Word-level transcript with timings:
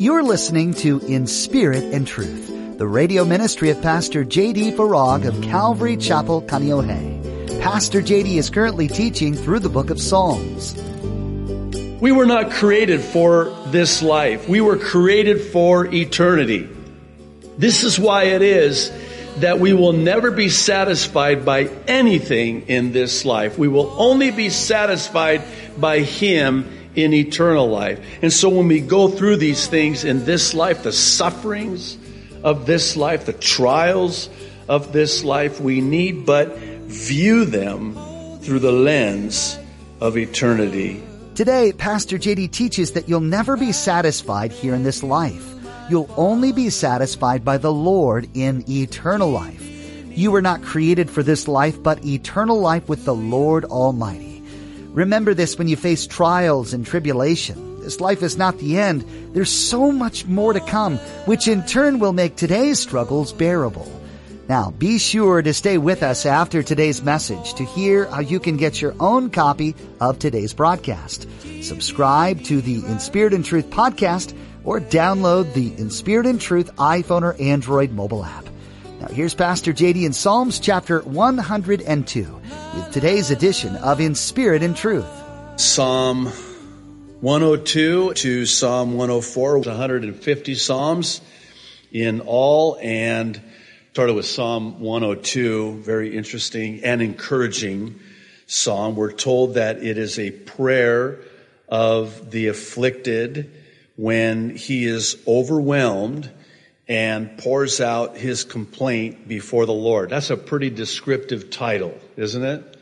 You're 0.00 0.22
listening 0.22 0.74
to 0.74 1.00
In 1.00 1.26
Spirit 1.26 1.82
and 1.82 2.06
Truth, 2.06 2.78
the 2.78 2.86
radio 2.86 3.24
ministry 3.24 3.70
of 3.70 3.82
Pastor 3.82 4.22
J.D. 4.22 4.70
Farag 4.70 5.26
of 5.26 5.42
Calvary 5.42 5.96
Chapel, 5.96 6.40
Kaneohe. 6.40 7.60
Pastor 7.60 8.00
J.D. 8.00 8.38
is 8.38 8.48
currently 8.48 8.86
teaching 8.86 9.34
through 9.34 9.58
the 9.58 9.68
book 9.68 9.90
of 9.90 10.00
Psalms. 10.00 10.76
We 12.00 12.12
were 12.12 12.26
not 12.26 12.52
created 12.52 13.00
for 13.00 13.46
this 13.70 14.00
life. 14.00 14.48
We 14.48 14.60
were 14.60 14.76
created 14.76 15.40
for 15.40 15.92
eternity. 15.92 16.68
This 17.56 17.82
is 17.82 17.98
why 17.98 18.22
it 18.26 18.42
is 18.42 18.92
that 19.38 19.58
we 19.58 19.72
will 19.72 19.94
never 19.94 20.30
be 20.30 20.48
satisfied 20.48 21.44
by 21.44 21.70
anything 21.88 22.68
in 22.68 22.92
this 22.92 23.24
life. 23.24 23.58
We 23.58 23.66
will 23.66 23.92
only 23.98 24.30
be 24.30 24.48
satisfied 24.48 25.42
by 25.76 26.02
Him 26.02 26.77
in 26.94 27.14
eternal 27.14 27.68
life. 27.68 28.00
And 28.22 28.32
so 28.32 28.48
when 28.48 28.68
we 28.68 28.80
go 28.80 29.08
through 29.08 29.36
these 29.36 29.66
things 29.66 30.04
in 30.04 30.24
this 30.24 30.54
life, 30.54 30.82
the 30.82 30.92
sufferings 30.92 31.96
of 32.42 32.66
this 32.66 32.96
life, 32.96 33.26
the 33.26 33.32
trials 33.32 34.28
of 34.68 34.92
this 34.92 35.24
life, 35.24 35.60
we 35.60 35.80
need 35.80 36.26
but 36.26 36.56
view 36.56 37.44
them 37.44 37.94
through 38.40 38.60
the 38.60 38.72
lens 38.72 39.58
of 40.00 40.16
eternity. 40.16 41.02
Today, 41.34 41.72
Pastor 41.72 42.18
JD 42.18 42.50
teaches 42.50 42.92
that 42.92 43.08
you'll 43.08 43.20
never 43.20 43.56
be 43.56 43.72
satisfied 43.72 44.50
here 44.50 44.74
in 44.74 44.82
this 44.82 45.02
life. 45.02 45.54
You'll 45.88 46.12
only 46.16 46.52
be 46.52 46.68
satisfied 46.68 47.44
by 47.44 47.58
the 47.58 47.72
Lord 47.72 48.28
in 48.34 48.64
eternal 48.68 49.30
life. 49.30 49.64
You 50.10 50.32
were 50.32 50.42
not 50.42 50.62
created 50.62 51.08
for 51.08 51.22
this 51.22 51.46
life, 51.46 51.80
but 51.80 52.04
eternal 52.04 52.60
life 52.60 52.88
with 52.88 53.04
the 53.04 53.14
Lord 53.14 53.64
Almighty. 53.64 54.27
Remember 54.92 55.34
this 55.34 55.58
when 55.58 55.68
you 55.68 55.76
face 55.76 56.06
trials 56.06 56.72
and 56.72 56.84
tribulation. 56.84 57.80
This 57.80 58.00
life 58.00 58.22
is 58.22 58.36
not 58.36 58.58
the 58.58 58.78
end. 58.78 59.04
There's 59.32 59.50
so 59.50 59.92
much 59.92 60.26
more 60.26 60.52
to 60.52 60.60
come, 60.60 60.96
which 61.26 61.48
in 61.48 61.64
turn 61.64 61.98
will 61.98 62.12
make 62.12 62.36
today's 62.36 62.78
struggles 62.78 63.32
bearable. 63.32 63.90
Now, 64.48 64.70
be 64.70 64.98
sure 64.98 65.42
to 65.42 65.52
stay 65.52 65.76
with 65.76 66.02
us 66.02 66.24
after 66.24 66.62
today's 66.62 67.02
message 67.02 67.54
to 67.54 67.64
hear 67.64 68.06
how 68.06 68.20
you 68.20 68.40
can 68.40 68.56
get 68.56 68.80
your 68.80 68.94
own 68.98 69.28
copy 69.28 69.76
of 70.00 70.18
today's 70.18 70.54
broadcast. 70.54 71.28
Subscribe 71.62 72.42
to 72.44 72.62
the 72.62 72.76
In 72.86 72.98
Spirit 72.98 73.34
and 73.34 73.44
Truth 73.44 73.68
podcast 73.68 74.34
or 74.64 74.80
download 74.80 75.52
the 75.52 75.74
In 75.76 75.90
Spirit 75.90 76.26
and 76.26 76.40
Truth 76.40 76.74
iPhone 76.76 77.22
or 77.22 77.40
Android 77.40 77.92
mobile 77.92 78.24
app. 78.24 78.47
Now 79.00 79.06
here's 79.06 79.32
Pastor 79.32 79.72
JD 79.72 80.04
in 80.04 80.12
Psalms 80.12 80.58
chapter 80.58 81.02
102 81.02 82.40
with 82.74 82.90
today's 82.90 83.30
edition 83.30 83.76
of 83.76 84.00
In 84.00 84.16
Spirit 84.16 84.64
and 84.64 84.76
Truth. 84.76 85.06
Psalm 85.54 86.26
102 87.20 88.14
to 88.14 88.44
Psalm 88.44 88.94
104, 88.94 89.58
150 89.58 90.54
Psalms 90.56 91.20
in 91.92 92.20
all, 92.22 92.76
and 92.82 93.40
started 93.92 94.14
with 94.14 94.26
Psalm 94.26 94.80
102, 94.80 95.74
very 95.82 96.16
interesting 96.16 96.82
and 96.82 97.00
encouraging 97.00 98.00
psalm. 98.48 98.96
We're 98.96 99.12
told 99.12 99.54
that 99.54 99.80
it 99.80 99.96
is 99.96 100.18
a 100.18 100.32
prayer 100.32 101.20
of 101.68 102.32
the 102.32 102.48
afflicted 102.48 103.48
when 103.94 104.56
he 104.56 104.86
is 104.86 105.22
overwhelmed 105.28 106.32
and 106.88 107.36
pours 107.36 107.80
out 107.80 108.16
his 108.16 108.44
complaint 108.44 109.28
before 109.28 109.66
the 109.66 109.74
Lord. 109.74 110.10
That's 110.10 110.30
a 110.30 110.36
pretty 110.36 110.70
descriptive 110.70 111.50
title, 111.50 111.98
isn't 112.16 112.42
it? 112.42 112.76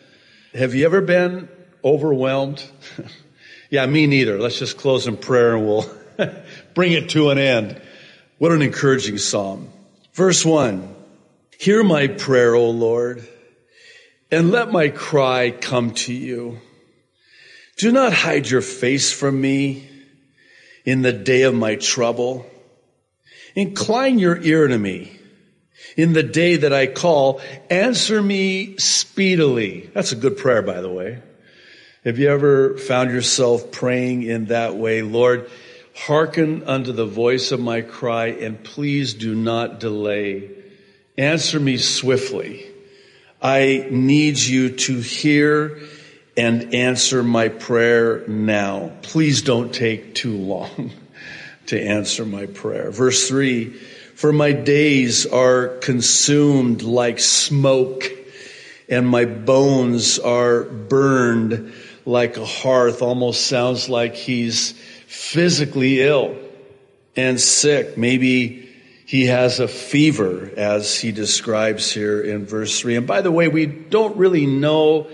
Have 0.54 0.74
you 0.74 0.86
ever 0.86 1.00
been 1.00 1.48
overwhelmed? 1.84 2.64
yeah, 3.70 3.84
me 3.86 4.06
neither. 4.06 4.38
Let's 4.38 4.58
just 4.58 4.78
close 4.78 5.06
in 5.06 5.16
prayer 5.16 5.56
and 5.56 5.66
we'll 5.66 5.90
bring 6.74 6.92
it 6.92 7.10
to 7.10 7.30
an 7.30 7.38
end. 7.38 7.80
What 8.38 8.52
an 8.52 8.62
encouraging 8.62 9.18
psalm. 9.18 9.70
Verse 10.12 10.44
one. 10.44 10.94
Hear 11.58 11.82
my 11.82 12.06
prayer, 12.08 12.54
O 12.54 12.68
Lord, 12.68 13.26
and 14.30 14.50
let 14.50 14.70
my 14.70 14.90
cry 14.90 15.50
come 15.50 15.92
to 15.92 16.12
you. 16.12 16.60
Do 17.78 17.92
not 17.92 18.12
hide 18.12 18.48
your 18.48 18.60
face 18.60 19.10
from 19.10 19.40
me 19.40 19.88
in 20.84 21.00
the 21.00 21.12
day 21.12 21.42
of 21.42 21.54
my 21.54 21.76
trouble. 21.76 22.46
Incline 23.56 24.18
your 24.18 24.36
ear 24.42 24.68
to 24.68 24.78
me 24.78 25.18
in 25.96 26.12
the 26.12 26.22
day 26.22 26.56
that 26.56 26.74
I 26.74 26.86
call. 26.86 27.40
Answer 27.70 28.22
me 28.22 28.76
speedily. 28.76 29.90
That's 29.94 30.12
a 30.12 30.16
good 30.16 30.36
prayer, 30.36 30.60
by 30.60 30.82
the 30.82 30.90
way. 30.90 31.22
Have 32.04 32.18
you 32.18 32.28
ever 32.28 32.76
found 32.76 33.10
yourself 33.10 33.72
praying 33.72 34.24
in 34.24 34.46
that 34.46 34.76
way? 34.76 35.00
Lord, 35.00 35.50
hearken 35.96 36.64
unto 36.64 36.92
the 36.92 37.06
voice 37.06 37.50
of 37.50 37.58
my 37.58 37.80
cry 37.80 38.26
and 38.26 38.62
please 38.62 39.14
do 39.14 39.34
not 39.34 39.80
delay. 39.80 40.50
Answer 41.16 41.58
me 41.58 41.78
swiftly. 41.78 42.66
I 43.40 43.88
need 43.90 44.38
you 44.38 44.76
to 44.76 45.00
hear 45.00 45.80
and 46.36 46.74
answer 46.74 47.22
my 47.22 47.48
prayer 47.48 48.26
now. 48.28 48.92
Please 49.00 49.40
don't 49.40 49.72
take 49.72 50.14
too 50.14 50.36
long. 50.36 50.90
to 51.66 51.80
answer 51.80 52.24
my 52.24 52.46
prayer. 52.46 52.90
Verse 52.90 53.28
three, 53.28 53.70
for 54.14 54.32
my 54.32 54.52
days 54.52 55.26
are 55.26 55.68
consumed 55.78 56.82
like 56.82 57.20
smoke 57.20 58.10
and 58.88 59.06
my 59.06 59.24
bones 59.24 60.18
are 60.18 60.64
burned 60.64 61.72
like 62.04 62.36
a 62.36 62.46
hearth. 62.46 63.02
Almost 63.02 63.46
sounds 63.46 63.88
like 63.88 64.14
he's 64.14 64.72
physically 65.06 66.00
ill 66.00 66.36
and 67.16 67.40
sick. 67.40 67.98
Maybe 67.98 68.68
he 69.06 69.26
has 69.26 69.60
a 69.60 69.68
fever 69.68 70.50
as 70.56 70.98
he 70.98 71.12
describes 71.12 71.92
here 71.92 72.20
in 72.20 72.46
verse 72.46 72.80
three. 72.80 72.96
And 72.96 73.06
by 73.06 73.20
the 73.20 73.30
way, 73.30 73.48
we 73.48 73.66
don't 73.66 74.16
really 74.16 74.46
know 74.46 75.08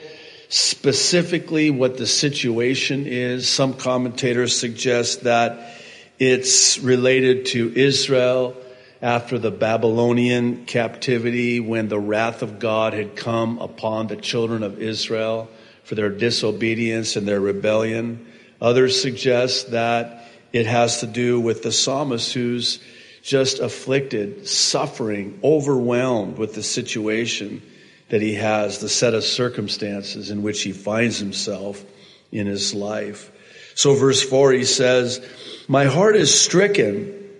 specifically 0.48 1.70
what 1.70 1.96
the 1.96 2.06
situation 2.06 3.06
is. 3.06 3.48
Some 3.48 3.74
commentators 3.74 4.58
suggest 4.58 5.24
that 5.24 5.78
it's 6.18 6.78
related 6.78 7.46
to 7.46 7.72
Israel 7.74 8.56
after 9.00 9.38
the 9.38 9.50
Babylonian 9.50 10.64
captivity 10.64 11.58
when 11.58 11.88
the 11.88 11.98
wrath 11.98 12.42
of 12.42 12.60
God 12.60 12.92
had 12.92 13.16
come 13.16 13.58
upon 13.58 14.06
the 14.06 14.16
children 14.16 14.62
of 14.62 14.80
Israel 14.80 15.48
for 15.82 15.96
their 15.96 16.10
disobedience 16.10 17.16
and 17.16 17.26
their 17.26 17.40
rebellion. 17.40 18.26
Others 18.60 19.02
suggest 19.02 19.72
that 19.72 20.28
it 20.52 20.66
has 20.66 21.00
to 21.00 21.06
do 21.08 21.40
with 21.40 21.64
the 21.64 21.72
psalmist 21.72 22.32
who's 22.32 22.78
just 23.22 23.58
afflicted, 23.58 24.46
suffering, 24.46 25.40
overwhelmed 25.42 26.38
with 26.38 26.54
the 26.54 26.62
situation 26.62 27.62
that 28.08 28.22
he 28.22 28.34
has, 28.34 28.78
the 28.78 28.88
set 28.88 29.14
of 29.14 29.24
circumstances 29.24 30.30
in 30.30 30.42
which 30.42 30.62
he 30.62 30.72
finds 30.72 31.18
himself 31.18 31.84
in 32.30 32.46
his 32.46 32.74
life. 32.74 33.31
So 33.74 33.94
verse 33.94 34.22
four, 34.22 34.52
he 34.52 34.64
says, 34.64 35.20
my 35.68 35.84
heart 35.84 36.16
is 36.16 36.38
stricken 36.38 37.30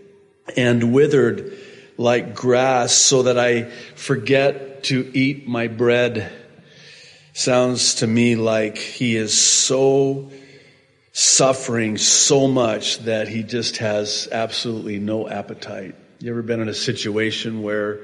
and 0.57 0.93
withered 0.93 1.59
like 1.99 2.35
grass 2.35 2.93
so 2.93 3.25
that 3.25 3.39
I 3.39 3.65
forget 3.95 4.85
to 4.85 5.11
eat 5.15 5.47
my 5.47 5.69
bread. 5.69 6.33
Sounds 7.35 7.97
to 7.97 8.07
me 8.07 8.37
like 8.37 8.79
he 8.79 9.17
is 9.17 9.39
so 9.39 10.31
suffering 11.13 11.99
so 11.99 12.49
much 12.49 12.99
that 13.01 13.29
he 13.29 13.43
just 13.43 13.77
has 13.79 14.29
absolutely 14.33 14.99
no 14.99 15.29
appetite. 15.29 15.95
You 16.21 16.31
ever 16.31 16.43
been 16.43 16.61
in 16.61 16.69
a 16.69 16.75
situation 16.75 17.63
where 17.63 18.01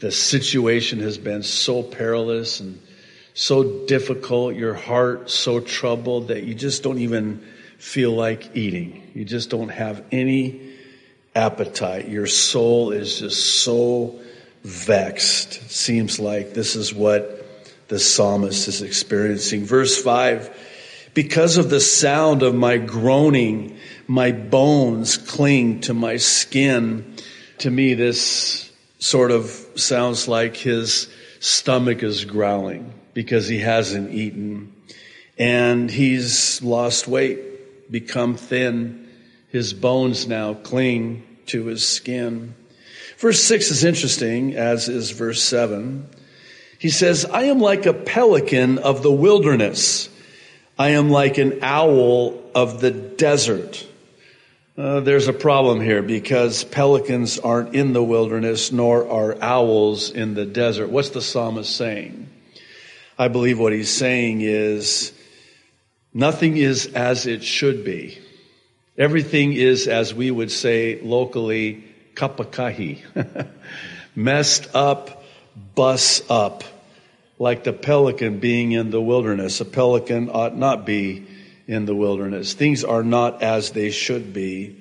the 0.00 0.10
situation 0.10 1.00
has 1.00 1.16
been 1.16 1.42
so 1.42 1.82
perilous 1.82 2.60
and 2.60 2.80
so 3.34 3.86
difficult, 3.86 4.56
your 4.56 4.74
heart 4.74 5.30
so 5.30 5.60
troubled 5.60 6.28
that 6.28 6.42
you 6.42 6.54
just 6.54 6.82
don't 6.82 6.98
even 6.98 7.46
feel 7.82 8.12
like 8.12 8.56
eating. 8.56 9.10
You 9.12 9.24
just 9.24 9.50
don't 9.50 9.68
have 9.68 10.04
any 10.12 10.60
appetite. 11.34 12.08
Your 12.08 12.28
soul 12.28 12.92
is 12.92 13.18
just 13.18 13.60
so 13.62 14.20
vexed. 14.62 15.68
Seems 15.68 16.20
like 16.20 16.54
this 16.54 16.76
is 16.76 16.94
what 16.94 17.44
the 17.88 17.98
psalmist 17.98 18.68
is 18.68 18.82
experiencing. 18.82 19.64
Verse 19.64 20.00
5 20.00 21.10
Because 21.12 21.56
of 21.58 21.70
the 21.70 21.80
sound 21.80 22.44
of 22.44 22.54
my 22.54 22.78
groaning, 22.78 23.76
my 24.06 24.30
bones 24.30 25.18
cling 25.18 25.80
to 25.80 25.92
my 25.92 26.18
skin. 26.18 27.16
To 27.58 27.70
me, 27.70 27.94
this 27.94 28.70
sort 29.00 29.32
of 29.32 29.50
sounds 29.74 30.28
like 30.28 30.56
his 30.56 31.12
stomach 31.40 32.04
is 32.04 32.24
growling 32.24 32.94
because 33.12 33.48
he 33.48 33.58
hasn't 33.58 34.12
eaten 34.12 34.72
and 35.36 35.90
he's 35.90 36.62
lost 36.62 37.08
weight 37.08 37.51
become 37.92 38.36
thin. 38.36 39.08
His 39.50 39.74
bones 39.74 40.26
now 40.26 40.54
cling 40.54 41.24
to 41.46 41.66
his 41.66 41.86
skin. 41.86 42.54
Verse 43.18 43.40
6 43.44 43.70
is 43.70 43.84
interesting, 43.84 44.56
as 44.56 44.88
is 44.88 45.10
verse 45.10 45.42
7. 45.42 46.08
He 46.78 46.88
says, 46.88 47.24
I 47.24 47.44
am 47.44 47.60
like 47.60 47.86
a 47.86 47.92
pelican 47.92 48.78
of 48.78 49.02
the 49.04 49.12
wilderness. 49.12 50.08
I 50.78 50.90
am 50.90 51.10
like 51.10 51.38
an 51.38 51.60
owl 51.62 52.42
of 52.54 52.80
the 52.80 52.90
desert. 52.90 53.86
Uh, 54.76 55.00
there's 55.00 55.28
a 55.28 55.34
problem 55.34 55.80
here 55.80 56.02
because 56.02 56.64
pelicans 56.64 57.38
aren't 57.38 57.74
in 57.74 57.92
the 57.92 58.02
wilderness, 58.02 58.72
nor 58.72 59.06
are 59.06 59.40
owls 59.40 60.10
in 60.10 60.34
the 60.34 60.46
desert. 60.46 60.88
What's 60.88 61.10
the 61.10 61.20
psalmist 61.20 61.76
saying? 61.76 62.28
I 63.18 63.28
believe 63.28 63.58
what 63.58 63.74
he's 63.74 63.90
saying 63.90 64.40
is 64.40 65.12
nothing 66.14 66.56
is 66.56 66.86
as 66.86 67.26
it 67.26 67.42
should 67.42 67.84
be. 67.84 68.18
Everything 68.98 69.54
is, 69.54 69.88
as 69.88 70.14
we 70.14 70.30
would 70.30 70.50
say 70.50 71.00
locally, 71.00 71.84
kapakahi. 72.14 72.98
Messed 74.14 74.74
up, 74.74 75.24
bus 75.74 76.22
up. 76.28 76.64
Like 77.38 77.64
the 77.64 77.72
pelican 77.72 78.38
being 78.38 78.72
in 78.72 78.90
the 78.90 79.00
wilderness. 79.00 79.60
A 79.60 79.64
pelican 79.64 80.28
ought 80.28 80.56
not 80.56 80.84
be 80.84 81.26
in 81.66 81.86
the 81.86 81.94
wilderness. 81.94 82.52
Things 82.52 82.84
are 82.84 83.02
not 83.02 83.42
as 83.42 83.70
they 83.70 83.90
should 83.90 84.32
be. 84.32 84.78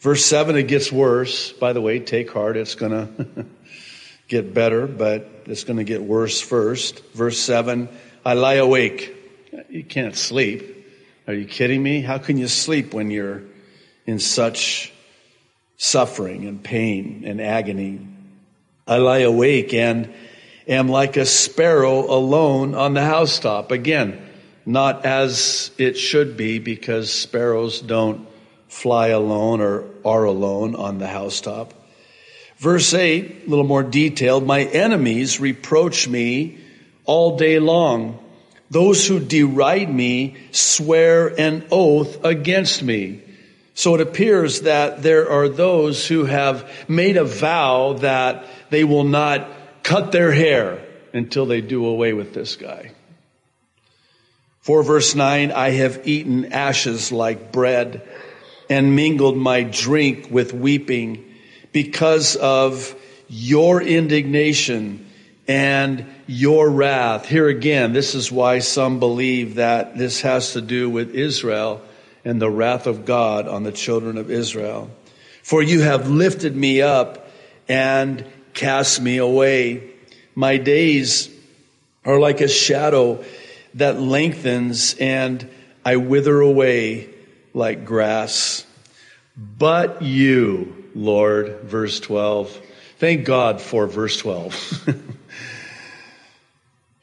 Verse 0.00 0.24
7, 0.24 0.56
it 0.56 0.64
gets 0.64 0.92
worse. 0.92 1.52
By 1.52 1.72
the 1.72 1.80
way, 1.80 2.00
take 2.00 2.30
heart. 2.30 2.56
It's 2.56 2.74
going 2.74 2.92
to 3.36 3.46
get 4.28 4.52
better, 4.52 4.86
but 4.86 5.44
it's 5.46 5.64
going 5.64 5.78
to 5.78 5.84
get 5.84 6.02
worse 6.02 6.40
first. 6.40 7.02
Verse 7.14 7.38
7, 7.38 7.88
I 8.24 8.34
lie 8.34 8.54
awake. 8.54 9.23
You 9.68 9.84
can't 9.84 10.16
sleep. 10.16 10.86
Are 11.26 11.34
you 11.34 11.46
kidding 11.46 11.82
me? 11.82 12.00
How 12.00 12.18
can 12.18 12.36
you 12.36 12.48
sleep 12.48 12.92
when 12.92 13.10
you're 13.10 13.42
in 14.06 14.18
such 14.18 14.92
suffering 15.76 16.46
and 16.46 16.62
pain 16.62 17.24
and 17.26 17.40
agony? 17.40 18.06
I 18.86 18.98
lie 18.98 19.18
awake 19.18 19.72
and 19.72 20.12
am 20.66 20.88
like 20.88 21.16
a 21.16 21.26
sparrow 21.26 22.10
alone 22.10 22.74
on 22.74 22.94
the 22.94 23.02
housetop. 23.02 23.70
Again, 23.70 24.20
not 24.66 25.04
as 25.04 25.70
it 25.78 25.96
should 25.96 26.36
be 26.36 26.58
because 26.58 27.12
sparrows 27.12 27.80
don't 27.80 28.26
fly 28.68 29.08
alone 29.08 29.60
or 29.60 29.84
are 30.04 30.24
alone 30.24 30.74
on 30.74 30.98
the 30.98 31.06
housetop. 31.06 31.74
Verse 32.56 32.94
8, 32.94 33.44
a 33.46 33.50
little 33.50 33.64
more 33.64 33.82
detailed, 33.82 34.46
my 34.46 34.62
enemies 34.64 35.38
reproach 35.38 36.08
me 36.08 36.58
all 37.04 37.36
day 37.36 37.58
long. 37.58 38.18
Those 38.70 39.06
who 39.06 39.20
deride 39.20 39.92
me 39.92 40.36
swear 40.50 41.28
an 41.28 41.66
oath 41.70 42.24
against 42.24 42.82
me. 42.82 43.22
So 43.74 43.94
it 43.94 44.00
appears 44.00 44.62
that 44.62 45.02
there 45.02 45.30
are 45.30 45.48
those 45.48 46.06
who 46.06 46.24
have 46.24 46.70
made 46.88 47.16
a 47.16 47.24
vow 47.24 47.94
that 47.94 48.46
they 48.70 48.84
will 48.84 49.04
not 49.04 49.48
cut 49.82 50.12
their 50.12 50.32
hair 50.32 50.84
until 51.12 51.46
they 51.46 51.60
do 51.60 51.86
away 51.86 52.12
with 52.12 52.32
this 52.34 52.56
guy. 52.56 52.92
For 54.60 54.82
verse 54.82 55.14
9, 55.14 55.52
I 55.52 55.70
have 55.70 56.06
eaten 56.06 56.52
ashes 56.52 57.12
like 57.12 57.52
bread 57.52 58.08
and 58.70 58.96
mingled 58.96 59.36
my 59.36 59.62
drink 59.62 60.28
with 60.30 60.54
weeping 60.54 61.24
because 61.72 62.36
of 62.36 62.94
your 63.28 63.82
indignation 63.82 65.03
and 65.46 66.06
your 66.26 66.70
wrath. 66.70 67.26
Here 67.26 67.48
again, 67.48 67.92
this 67.92 68.14
is 68.14 68.32
why 68.32 68.60
some 68.60 68.98
believe 68.98 69.56
that 69.56 69.96
this 69.96 70.22
has 70.22 70.52
to 70.52 70.60
do 70.60 70.88
with 70.88 71.14
Israel 71.14 71.82
and 72.24 72.40
the 72.40 72.50
wrath 72.50 72.86
of 72.86 73.04
God 73.04 73.46
on 73.46 73.62
the 73.62 73.72
children 73.72 74.16
of 74.16 74.30
Israel. 74.30 74.90
For 75.42 75.62
you 75.62 75.82
have 75.82 76.08
lifted 76.08 76.56
me 76.56 76.80
up 76.80 77.28
and 77.68 78.24
cast 78.54 79.00
me 79.00 79.18
away. 79.18 79.90
My 80.34 80.56
days 80.56 81.28
are 82.04 82.18
like 82.18 82.40
a 82.40 82.48
shadow 82.48 83.22
that 83.74 84.00
lengthens 84.00 84.94
and 84.94 85.48
I 85.84 85.96
wither 85.96 86.40
away 86.40 87.10
like 87.52 87.84
grass. 87.84 88.64
But 89.36 90.00
you, 90.02 90.90
Lord, 90.94 91.60
verse 91.62 92.00
12. 92.00 92.60
Thank 92.98 93.26
God 93.26 93.60
for 93.60 93.86
verse 93.86 94.16
12. 94.16 94.88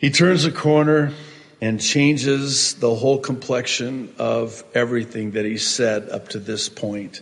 he 0.02 0.10
turns 0.10 0.46
a 0.46 0.52
corner 0.52 1.14
and 1.62 1.80
changes 1.80 2.74
the 2.74 2.96
whole 2.96 3.20
complexion 3.20 4.12
of 4.18 4.64
everything 4.74 5.32
that 5.32 5.46
he 5.46 5.60
said 5.60 6.10
up 6.10 6.30
to 6.30 6.40
this 6.40 6.70
point. 6.70 7.22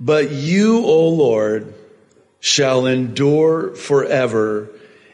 But 0.00 0.30
you, 0.30 0.78
O 0.78 1.10
Lord, 1.10 1.74
shall 2.40 2.86
endure 2.86 3.74
forever, 3.74 4.70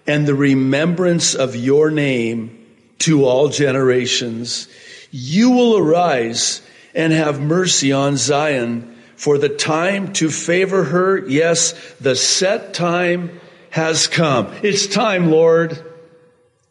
and 0.06 0.28
the 0.28 0.34
remembrance 0.36 1.34
of 1.34 1.56
your 1.56 1.90
name 1.90 2.66
to 3.00 3.24
all 3.24 3.48
generations. 3.48 4.68
You 5.10 5.50
will 5.50 5.76
arise 5.76 6.62
and 6.94 7.12
have 7.12 7.40
mercy 7.40 7.90
on 7.90 8.16
Zion 8.16 8.96
for 9.16 9.38
the 9.38 9.48
time 9.48 10.12
to 10.14 10.30
favor 10.30 10.84
her. 10.84 11.18
Yes, 11.26 11.72
the 12.00 12.14
set 12.14 12.74
time 12.74 13.40
has 13.70 14.06
come. 14.06 14.54
It's 14.62 14.86
time, 14.86 15.32
Lord. 15.32 15.84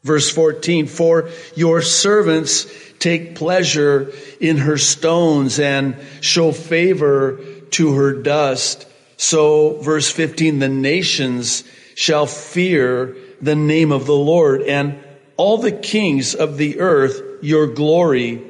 Verse 0.04 0.30
14, 0.30 0.88
for 0.88 1.30
your 1.56 1.82
servants 1.82 2.68
take 3.00 3.36
pleasure 3.36 4.12
in 4.40 4.58
her 4.58 4.78
stones 4.78 5.60
and 5.60 5.98
show 6.22 6.52
favor 6.52 7.40
to 7.72 7.94
her 7.96 8.14
dust. 8.14 8.88
So 9.18 9.80
verse 9.82 10.10
15, 10.10 10.60
the 10.60 10.70
nations 10.70 11.64
shall 11.96 12.26
fear 12.26 13.16
the 13.42 13.56
name 13.56 13.92
of 13.92 14.06
the 14.06 14.16
Lord 14.16 14.62
and 14.62 15.04
all 15.36 15.58
the 15.58 15.72
kings 15.72 16.36
of 16.36 16.58
the 16.58 16.80
earth 16.80 17.22
your 17.42 17.68
glory. 17.68 18.42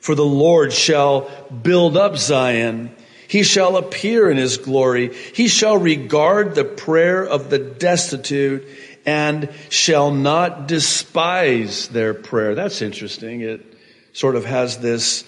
For 0.00 0.14
the 0.14 0.24
Lord 0.24 0.72
shall 0.72 1.30
build 1.50 1.96
up 1.96 2.16
Zion. 2.16 2.94
He 3.26 3.42
shall 3.42 3.76
appear 3.76 4.30
in 4.30 4.36
his 4.36 4.58
glory. 4.58 5.14
He 5.14 5.48
shall 5.48 5.78
regard 5.78 6.54
the 6.54 6.64
prayer 6.64 7.24
of 7.24 7.48
the 7.48 7.58
destitute 7.58 8.66
and 9.06 9.48
shall 9.68 10.10
not 10.10 10.66
despise 10.66 11.88
their 11.88 12.14
prayer. 12.14 12.54
That's 12.54 12.82
interesting. 12.82 13.40
It 13.40 13.64
sort 14.12 14.36
of 14.36 14.44
has 14.44 14.78
this 14.78 15.24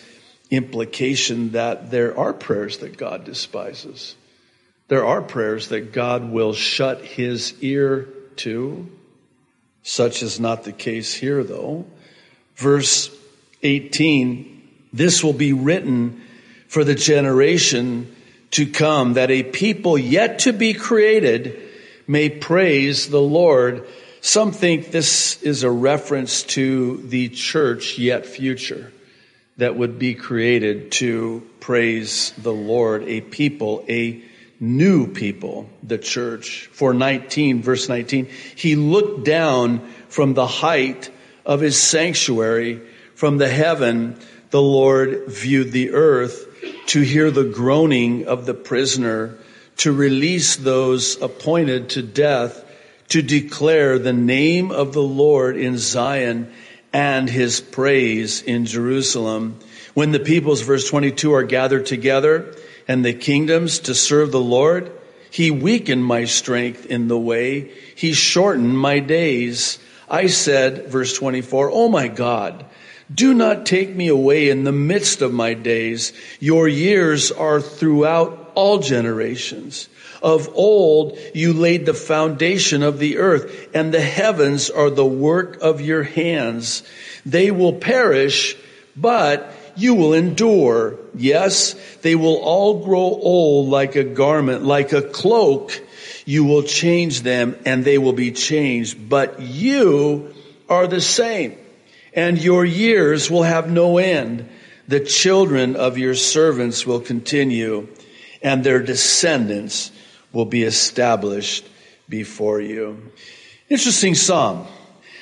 implication 0.51 1.53
that 1.53 1.91
there 1.91 2.19
are 2.19 2.33
prayers 2.33 2.79
that 2.79 2.97
God 2.97 3.25
despises. 3.25 4.15
There 4.89 5.05
are 5.05 5.21
prayers 5.21 5.69
that 5.69 5.93
God 5.93 6.31
will 6.31 6.53
shut 6.53 7.03
his 7.03 7.55
ear 7.61 8.09
to. 8.37 8.89
Such 9.83 10.23
is 10.23 10.39
not 10.39 10.65
the 10.65 10.73
case 10.73 11.13
here, 11.15 11.43
though. 11.43 11.87
Verse 12.55 13.11
18 13.63 14.69
This 14.93 15.23
will 15.25 15.33
be 15.33 15.53
written 15.53 16.23
for 16.69 16.85
the 16.85 16.95
generation 16.95 18.15
to 18.53 18.67
come, 18.67 19.15
that 19.15 19.31
a 19.31 19.43
people 19.43 19.99
yet 19.99 20.41
to 20.41 20.53
be 20.53 20.73
created 20.73 21.61
may 22.07 22.29
praise 22.29 23.09
the 23.09 23.21
Lord. 23.21 23.87
Some 24.21 24.53
think 24.53 24.91
this 24.91 25.43
is 25.43 25.63
a 25.63 25.71
reference 25.71 26.43
to 26.45 26.99
the 26.99 27.29
church 27.29 27.99
yet 27.99 28.27
future 28.27 28.93
that 29.57 29.77
would 29.77 29.99
be 29.99 30.15
created 30.15 30.93
to 30.93 31.49
praise 31.61 32.33
the 32.39 32.53
Lord, 32.53 33.05
a 33.05 33.21
people, 33.21 33.85
a 33.89 34.23
new 34.61 35.13
people, 35.13 35.69
the 35.83 35.99
church. 35.99 36.69
For 36.73 36.95
19, 36.95 37.63
verse 37.63 37.89
19, 37.89 38.29
he 38.55 38.77
looked 38.77 39.25
down 39.25 39.81
from 40.09 40.35
the 40.35 40.47
height 40.47 41.11
of 41.45 41.61
his 41.61 41.81
sanctuary, 41.81 42.83
from 43.15 43.39
the 43.39 43.49
heaven, 43.49 44.19
the 44.51 44.63
Lord 44.63 45.27
viewed 45.29 45.73
the 45.73 45.93
earth 45.93 46.47
to 46.87 47.01
hear 47.01 47.31
the 47.31 47.45
groaning 47.45 48.27
of 48.27 48.47
the 48.47 48.55
prisoner, 48.55 49.39
to 49.79 49.93
release 49.93 50.57
those 50.57 51.21
appointed 51.21 51.91
to 51.91 52.03
death, 52.03 52.65
to 53.09 53.23
declare 53.23 53.99
the 53.99 54.13
name 54.13 54.71
of 54.71 54.93
the 54.93 55.03
Lord 55.03 55.57
in 55.57 55.79
Zion 55.79 56.53
and 56.93 57.29
his 57.29 57.61
praise 57.61 58.43
in 58.43 58.65
Jerusalem. 58.65 59.59
When 59.95 60.13
the 60.13 60.21
peoples, 60.21 60.63
verse 60.63 60.89
22, 60.89 61.33
are 61.35 61.43
gathered 61.43 61.87
together, 61.87 62.55
and 62.89 63.05
the 63.05 63.15
kingdoms 63.15 63.81
to 63.81 63.95
serve 63.95 64.33
the 64.33 64.41
Lord. 64.41 64.93
He 65.31 65.51
weakened 65.51 66.05
my 66.05 66.25
strength 66.25 66.87
in 66.87 67.09
the 67.09 67.19
way. 67.19 67.73
He 67.95 68.13
shortened 68.13 68.79
my 68.79 69.01
days. 69.01 69.79
I 70.09 70.29
said, 70.29 70.87
verse 70.87 71.17
24, 71.17 71.71
Oh 71.73 71.89
my 71.89 72.09
God, 72.09 72.65
do 73.13 73.35
not 73.35 73.67
take 73.67 73.95
me 73.95 74.09
away 74.09 74.49
in 74.49 74.65
the 74.65 74.73
midst 74.73 75.21
of 75.23 75.33
my 75.33 75.55
days. 75.55 76.13
Your 76.41 76.69
years 76.69 77.31
are 77.33 77.61
throughout 77.61 78.46
all 78.57 78.79
generations. 78.81 79.89
Of 80.23 80.49
old 80.55 81.19
you 81.35 81.53
laid 81.53 81.87
the 81.87 81.95
foundation 81.95 82.83
of 82.83 82.99
the 82.99 83.19
earth, 83.19 83.69
and 83.75 83.93
the 83.95 84.01
heavens 84.01 84.71
are 84.71 84.91
the 84.91 85.07
work 85.07 85.59
of 85.61 85.81
your 85.81 86.03
hands. 86.03 86.83
They 87.25 87.51
will 87.51 87.75
perish, 87.75 88.57
but 88.97 89.53
you 89.77 89.95
will 89.95 90.15
endure. 90.15 90.99
Yes, 91.15 91.75
they 92.03 92.17
will 92.17 92.37
all 92.37 92.83
grow 92.83 92.99
old 92.99 93.69
like 93.69 93.95
a 93.95 94.05
garment, 94.05 94.65
like 94.65 94.93
a 94.93 95.03
cloak. 95.03 95.81
You 96.25 96.45
will 96.45 96.63
change 96.65 97.21
them 97.21 97.57
and 97.65 97.85
they 97.85 97.99
will 97.99 98.15
be 98.15 98.33
changed, 98.33 99.09
but 99.09 99.39
you 99.41 100.35
are 100.69 100.87
the 100.87 101.01
same 101.01 101.57
and 102.17 102.43
your 102.43 102.65
years 102.65 103.31
will 103.31 103.45
have 103.45 103.71
no 103.71 103.99
end. 103.99 104.49
the 104.89 105.01
children 105.01 105.75
of 105.75 105.99
your 105.99 106.15
servants 106.15 106.87
will 106.87 107.01
continue, 107.01 107.89
and 108.47 108.63
their 108.63 108.81
descendants 108.81 109.91
will 110.33 110.45
be 110.45 110.63
established 110.63 111.69
before 112.09 112.61
you. 112.61 113.11
Interesting 113.69 114.15
psalm. 114.15 114.69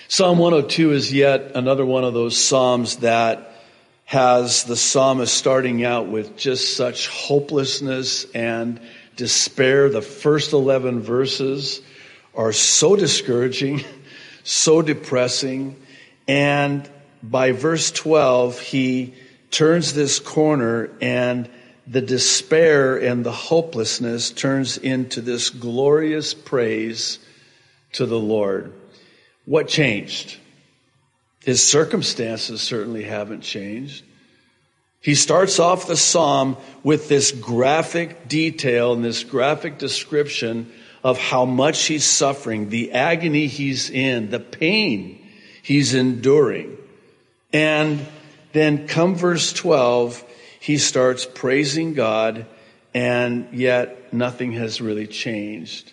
Psalm 0.09 0.37
102 0.37 0.93
is 0.93 1.11
yet 1.11 1.53
another 1.55 1.87
one 1.87 2.05
of 2.05 2.13
those 2.13 2.37
psalms 2.37 2.97
that 2.97 3.51
has 4.05 4.65
the 4.65 4.77
psalmist 4.77 5.35
starting 5.35 5.87
out 5.87 6.07
with 6.07 6.37
just 6.37 6.77
such 6.77 7.09
hopelessness 7.09 8.31
and 8.33 8.79
despair. 9.17 9.89
The 9.89 10.03
first 10.03 10.53
11 10.53 11.01
verses 11.01 11.81
are 12.35 12.53
so 12.53 12.95
discouraging, 12.95 13.81
so 14.45 14.83
depressing. 14.83 15.77
And 16.29 16.87
by 17.23 17.53
verse 17.53 17.91
12, 17.91 18.61
he 18.61 19.15
turns 19.51 19.95
this 19.95 20.21
corner 20.21 20.91
and 21.01 21.49
the 21.87 22.01
despair 22.01 22.97
and 22.97 23.25
the 23.25 23.33
hopelessness 23.33 24.31
turns 24.31 24.79
into 24.79 25.21
this 25.21 25.51
glorious 25.51 26.35
praise 26.35 27.19
to 27.93 28.07
the 28.07 28.19
Lord. 28.19 28.73
What 29.45 29.69
changed? 29.69 30.39
His 31.45 31.63
circumstances 31.63 32.63
certainly 32.63 33.05
haven't 33.05 33.43
changed. 33.43 34.05
He 35.01 35.15
starts 35.15 35.59
off 35.59 35.87
the 35.87 35.99
psalm 35.99 36.57
with 36.83 37.09
this 37.09 37.31
graphic 37.31 38.27
detail 38.27 38.95
and 38.95 39.05
this 39.05 39.23
graphic 39.23 39.77
description 39.77 40.73
of 41.03 41.19
how 41.19 41.45
much 41.45 41.85
he's 41.85 42.05
suffering, 42.05 42.71
the 42.71 42.93
agony 42.93 43.47
he's 43.47 43.91
in, 43.91 44.31
the 44.31 44.41
pain 44.41 45.23
he's 45.63 45.93
enduring. 45.93 46.79
And 47.53 48.07
then 48.55 48.89
come 48.89 49.15
verse 49.15 49.53
12, 49.53 50.24
he 50.65 50.79
starts 50.79 51.27
praising 51.27 51.93
God, 51.93 52.47
and 52.95 53.49
yet 53.53 54.15
nothing 54.15 54.53
has 54.53 54.81
really 54.81 55.07
changed. 55.07 55.93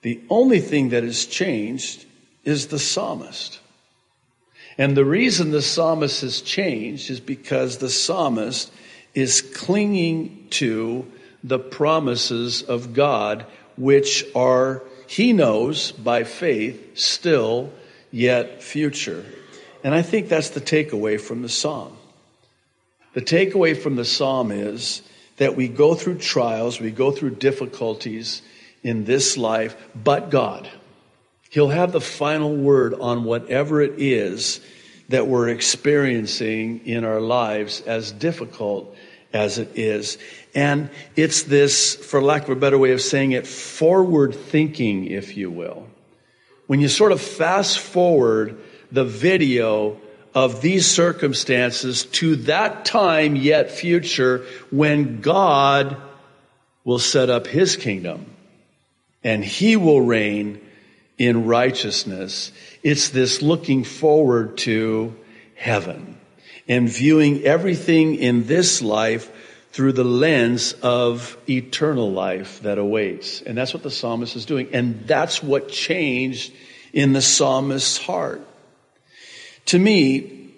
The 0.00 0.20
only 0.28 0.58
thing 0.58 0.88
that 0.88 1.04
has 1.04 1.24
changed 1.24 2.04
is 2.42 2.66
the 2.66 2.80
psalmist. 2.80 3.60
And 4.76 4.96
the 4.96 5.04
reason 5.04 5.52
the 5.52 5.62
psalmist 5.62 6.22
has 6.22 6.40
changed 6.40 7.10
is 7.10 7.20
because 7.20 7.78
the 7.78 7.88
psalmist 7.88 8.72
is 9.14 9.40
clinging 9.40 10.48
to 10.50 11.06
the 11.44 11.60
promises 11.60 12.64
of 12.64 12.94
God, 12.94 13.46
which 13.76 14.24
are, 14.34 14.82
he 15.06 15.32
knows 15.32 15.92
by 15.92 16.24
faith, 16.24 16.98
still 16.98 17.72
yet 18.10 18.64
future. 18.64 19.24
And 19.84 19.94
I 19.94 20.02
think 20.02 20.28
that's 20.28 20.50
the 20.50 20.60
takeaway 20.60 21.20
from 21.20 21.42
the 21.42 21.48
psalm. 21.48 21.96
The 23.14 23.20
takeaway 23.20 23.76
from 23.76 23.96
the 23.96 24.04
psalm 24.04 24.50
is 24.50 25.02
that 25.36 25.56
we 25.56 25.68
go 25.68 25.94
through 25.94 26.18
trials, 26.18 26.80
we 26.80 26.90
go 26.90 27.10
through 27.10 27.36
difficulties 27.36 28.42
in 28.82 29.04
this 29.04 29.36
life, 29.36 29.76
but 29.94 30.30
God. 30.30 30.68
He'll 31.50 31.68
have 31.68 31.92
the 31.92 32.00
final 32.00 32.54
word 32.56 32.94
on 32.94 33.24
whatever 33.24 33.82
it 33.82 34.00
is 34.00 34.60
that 35.10 35.26
we're 35.26 35.48
experiencing 35.48 36.86
in 36.86 37.04
our 37.04 37.20
lives, 37.20 37.82
as 37.82 38.12
difficult 38.12 38.96
as 39.32 39.58
it 39.58 39.70
is. 39.74 40.16
And 40.54 40.88
it's 41.16 41.42
this, 41.42 41.94
for 41.94 42.22
lack 42.22 42.44
of 42.44 42.50
a 42.50 42.56
better 42.56 42.78
way 42.78 42.92
of 42.92 43.02
saying 43.02 43.32
it, 43.32 43.46
forward 43.46 44.34
thinking, 44.34 45.06
if 45.06 45.36
you 45.36 45.50
will. 45.50 45.86
When 46.66 46.80
you 46.80 46.88
sort 46.88 47.12
of 47.12 47.20
fast 47.20 47.78
forward 47.78 48.58
the 48.90 49.04
video 49.04 50.00
of 50.34 50.60
these 50.62 50.86
circumstances 50.86 52.04
to 52.06 52.36
that 52.36 52.84
time 52.84 53.36
yet 53.36 53.70
future 53.70 54.44
when 54.70 55.20
God 55.20 55.96
will 56.84 56.98
set 56.98 57.30
up 57.30 57.46
his 57.46 57.76
kingdom 57.76 58.26
and 59.22 59.44
he 59.44 59.76
will 59.76 60.00
reign 60.00 60.60
in 61.18 61.46
righteousness. 61.46 62.50
It's 62.82 63.10
this 63.10 63.42
looking 63.42 63.84
forward 63.84 64.58
to 64.58 65.14
heaven 65.54 66.18
and 66.68 66.88
viewing 66.88 67.42
everything 67.44 68.16
in 68.16 68.46
this 68.46 68.82
life 68.82 69.30
through 69.72 69.92
the 69.92 70.04
lens 70.04 70.74
of 70.82 71.36
eternal 71.48 72.10
life 72.12 72.60
that 72.62 72.78
awaits. 72.78 73.40
And 73.42 73.56
that's 73.56 73.72
what 73.72 73.82
the 73.82 73.90
psalmist 73.90 74.36
is 74.36 74.44
doing. 74.44 74.68
And 74.72 75.06
that's 75.06 75.42
what 75.42 75.68
changed 75.68 76.52
in 76.92 77.12
the 77.12 77.22
psalmist's 77.22 77.98
heart. 77.98 78.46
To 79.66 79.78
me, 79.78 80.50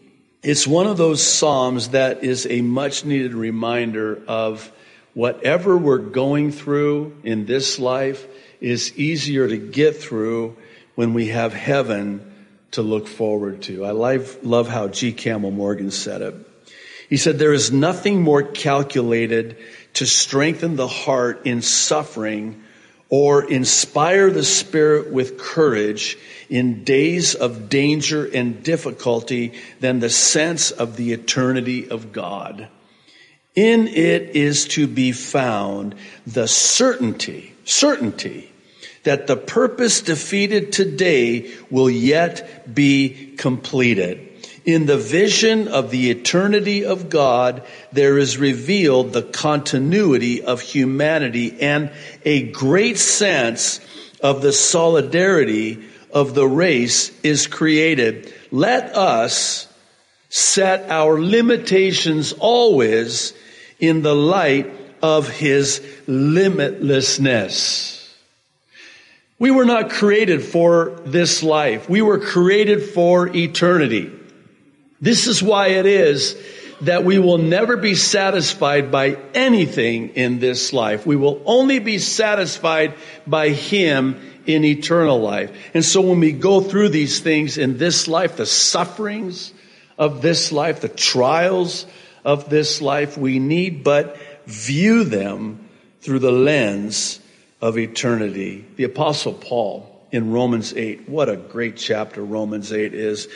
it's 0.42 0.66
one 0.66 0.87
of 0.87 0.96
those 0.96 1.23
psalms 1.23 1.90
that 1.90 2.25
is 2.25 2.46
a 2.46 2.61
much 2.61 3.04
needed 3.04 3.34
reminder 3.34 4.23
of 4.26 4.70
whatever 5.14 5.76
we're 5.76 5.99
going 5.99 6.52
through 6.52 7.16
in 7.23 7.46
this 7.46 7.78
life, 7.78 8.26
is 8.61 8.96
easier 8.99 9.46
to 9.46 9.56
get 9.56 9.96
through 9.96 10.56
when 10.94 11.14
we 11.14 11.28
have 11.28 11.52
heaven 11.52 12.32
to 12.73 12.82
look 12.82 13.06
forward 13.06 13.62
to. 13.62 13.84
I 13.84 13.90
love, 13.90 14.38
love 14.42 14.68
how 14.68 14.88
G. 14.88 15.12
Campbell 15.12 15.50
Morgan 15.50 15.90
said 15.90 16.23
it. 16.23 16.34
He 17.08 17.16
said, 17.16 17.38
There 17.38 17.52
is 17.52 17.70
nothing 17.70 18.23
more 18.23 18.42
calculated 18.42 19.58
to 19.94 20.06
strengthen 20.06 20.76
the 20.76 20.88
heart 20.88 21.46
in 21.46 21.62
suffering 21.62 22.62
or 23.08 23.44
inspire 23.44 24.30
the 24.30 24.44
spirit 24.44 25.12
with 25.12 25.38
courage 25.38 26.18
in 26.49 26.84
days 26.84 27.34
of 27.34 27.68
danger 27.68 28.25
and 28.26 28.62
difficulty 28.62 29.52
than 29.80 30.00
the 30.00 30.11
sense 30.11 30.70
of 30.70 30.96
the 30.96 31.12
eternity 31.12 31.88
of 31.88 32.12
God. 32.12 32.68
In 33.54 33.87
it 33.87 34.34
is 34.34 34.66
to 34.68 34.87
be 34.88 35.12
found 35.12 35.94
the 36.26 36.49
certainty, 36.49 37.54
certainty 37.64 38.50
that 39.04 39.26
the 39.26 39.37
purpose 39.37 40.00
defeated 40.00 40.73
today 40.73 41.52
will 41.70 41.90
yet 41.90 42.75
be 42.75 43.34
completed. 43.37 44.33
In 44.64 44.87
the 44.87 44.97
vision 44.97 45.68
of 45.68 45.90
the 45.90 46.11
eternity 46.11 46.87
of 46.87 47.11
God, 47.11 47.62
there 47.92 48.16
is 48.16 48.38
revealed 48.38 49.12
the 49.12 49.23
continuity 49.23 50.42
of 50.42 50.62
humanity 50.62 51.61
and 51.61 51.90
a 52.25 52.44
great 52.50 52.97
sense 52.97 53.80
of 54.23 54.40
the 54.40 54.54
solidarity 54.54 55.85
of 56.11 56.35
the 56.35 56.47
race 56.47 57.12
is 57.23 57.47
created. 57.47 58.33
Let 58.50 58.97
us 58.97 59.68
set 60.30 60.90
our 60.90 61.21
limitations 61.21 62.33
always 62.33 63.35
in 63.78 64.00
the 64.00 64.14
light 64.14 64.73
of 65.02 65.28
his 65.28 65.80
limitlessness. 66.06 67.90
We 69.38 69.50
were 69.50 69.66
not 69.66 69.90
created 69.90 70.42
for 70.42 71.02
this 71.04 71.42
life. 71.42 71.90
We 71.90 72.00
were 72.00 72.18
created 72.18 72.83
for 72.83 73.28
eternity. 73.28 74.11
This 75.00 75.26
is 75.26 75.42
why 75.42 75.68
it 75.68 75.86
is 75.86 76.36
that 76.82 77.04
we 77.04 77.18
will 77.18 77.38
never 77.38 77.76
be 77.76 77.94
satisfied 77.94 78.90
by 78.90 79.16
anything 79.32 80.10
in 80.10 80.38
this 80.38 80.72
life. 80.72 81.06
We 81.06 81.16
will 81.16 81.42
only 81.44 81.78
be 81.78 81.98
satisfied 81.98 82.94
by 83.26 83.50
Him 83.50 84.20
in 84.46 84.64
eternal 84.64 85.20
life. 85.20 85.50
And 85.72 85.84
so 85.84 86.00
when 86.00 86.20
we 86.20 86.32
go 86.32 86.60
through 86.60 86.90
these 86.90 87.20
things 87.20 87.58
in 87.58 87.78
this 87.78 88.08
life, 88.08 88.36
the 88.36 88.46
sufferings 88.46 89.52
of 89.96 90.22
this 90.22 90.52
life, 90.52 90.80
the 90.80 90.88
trials 90.88 91.86
of 92.24 92.50
this 92.50 92.82
life, 92.82 93.16
we 93.16 93.38
need 93.38 93.84
but 93.84 94.18
view 94.46 95.04
them 95.04 95.68
through 96.00 96.18
the 96.18 96.32
lens 96.32 97.20
of 97.60 97.78
eternity. 97.78 98.64
The 98.76 98.84
apostle 98.84 99.32
Paul 99.32 99.90
in 100.10 100.32
Romans 100.32 100.74
8, 100.74 101.08
what 101.08 101.28
a 101.28 101.36
great 101.36 101.76
chapter 101.76 102.22
Romans 102.22 102.72
8 102.72 102.92
is. 102.92 103.28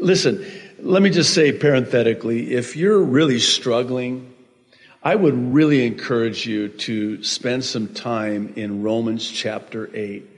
Listen, 0.00 0.44
let 0.82 1.02
me 1.02 1.10
just 1.10 1.34
say 1.34 1.52
parenthetically, 1.52 2.52
if 2.52 2.76
you're 2.76 3.02
really 3.02 3.38
struggling, 3.38 4.32
I 5.02 5.14
would 5.14 5.54
really 5.54 5.86
encourage 5.86 6.46
you 6.46 6.68
to 6.68 7.22
spend 7.22 7.64
some 7.64 7.88
time 7.88 8.54
in 8.56 8.82
Romans 8.82 9.28
chapter 9.30 9.90
8. 9.94 10.28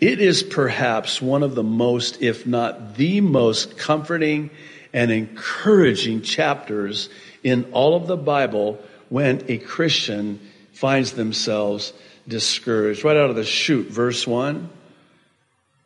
It 0.00 0.20
is 0.20 0.42
perhaps 0.42 1.22
one 1.22 1.42
of 1.42 1.54
the 1.54 1.62
most, 1.62 2.22
if 2.22 2.46
not 2.46 2.96
the 2.96 3.20
most 3.20 3.78
comforting 3.78 4.50
and 4.92 5.10
encouraging 5.10 6.22
chapters 6.22 7.08
in 7.42 7.64
all 7.72 7.96
of 7.96 8.06
the 8.06 8.16
Bible 8.16 8.78
when 9.08 9.44
a 9.48 9.58
Christian 9.58 10.40
finds 10.72 11.12
themselves 11.12 11.92
discouraged. 12.26 13.04
Right 13.04 13.16
out 13.16 13.30
of 13.30 13.36
the 13.36 13.44
chute, 13.44 13.88
verse 13.88 14.26
1. 14.26 14.68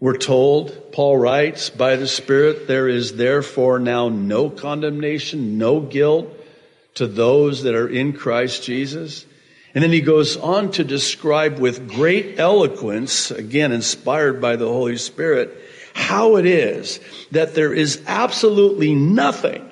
We're 0.00 0.17
told, 0.17 0.93
Paul 0.93 1.19
writes, 1.19 1.71
by 1.71 1.97
the 1.97 2.07
Spirit, 2.07 2.69
there 2.69 2.88
is 2.88 3.17
therefore 3.17 3.81
now 3.81 4.09
no 4.09 4.49
condemnation, 4.49 5.59
no 5.59 5.81
guilt 5.81 6.28
to 6.95 7.07
those 7.07 7.64
that 7.64 7.75
are 7.75 7.88
in 7.88 8.12
Christ 8.12 8.62
Jesus. 8.62 9.26
And 9.75 9.83
then 9.83 9.93
he 9.93 10.00
goes 10.00 10.37
on 10.37 10.71
to 10.73 10.85
describe 10.85 11.59
with 11.59 11.88
great 11.88 12.38
eloquence, 12.38 13.31
again 13.33 13.73
inspired 13.73 14.40
by 14.40 14.57
the 14.57 14.69
Holy 14.69 14.97
Spirit, 14.99 15.57
how 15.95 16.37
it 16.37 16.47
is 16.47 17.00
that 17.33 17.55
there 17.55 17.75
is 17.75 18.02
absolutely 18.07 18.95
nothing 18.95 19.69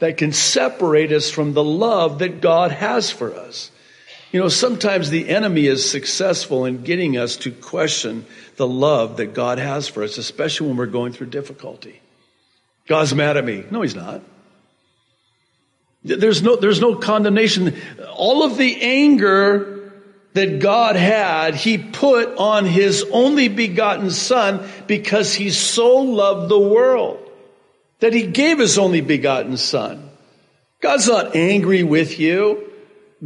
that 0.00 0.16
can 0.16 0.32
separate 0.32 1.12
us 1.12 1.30
from 1.30 1.52
the 1.52 1.64
love 1.64 2.18
that 2.18 2.40
God 2.40 2.72
has 2.72 3.10
for 3.10 3.32
us. 3.32 3.70
You 4.34 4.40
know, 4.40 4.48
sometimes 4.48 5.10
the 5.10 5.28
enemy 5.28 5.66
is 5.66 5.88
successful 5.88 6.64
in 6.64 6.82
getting 6.82 7.16
us 7.16 7.36
to 7.36 7.52
question 7.52 8.26
the 8.56 8.66
love 8.66 9.18
that 9.18 9.32
God 9.32 9.58
has 9.58 9.86
for 9.86 10.02
us, 10.02 10.18
especially 10.18 10.66
when 10.66 10.76
we're 10.76 10.86
going 10.86 11.12
through 11.12 11.28
difficulty. 11.28 12.02
God's 12.88 13.14
mad 13.14 13.36
at 13.36 13.44
me. 13.44 13.64
No, 13.70 13.82
he's 13.82 13.94
not. 13.94 14.22
There's 16.02 16.42
no, 16.42 16.56
there's 16.56 16.80
no 16.80 16.96
condemnation. 16.96 17.76
All 18.12 18.42
of 18.42 18.56
the 18.56 18.82
anger 18.82 19.92
that 20.32 20.58
God 20.58 20.96
had, 20.96 21.54
he 21.54 21.78
put 21.78 22.36
on 22.36 22.64
his 22.64 23.04
only 23.12 23.46
begotten 23.46 24.10
son 24.10 24.68
because 24.88 25.32
he 25.32 25.50
so 25.50 25.98
loved 25.98 26.48
the 26.48 26.58
world 26.58 27.20
that 28.00 28.12
he 28.12 28.26
gave 28.26 28.58
his 28.58 28.78
only 28.78 29.00
begotten 29.00 29.56
son. 29.58 30.10
God's 30.80 31.06
not 31.06 31.36
angry 31.36 31.84
with 31.84 32.18
you. 32.18 32.72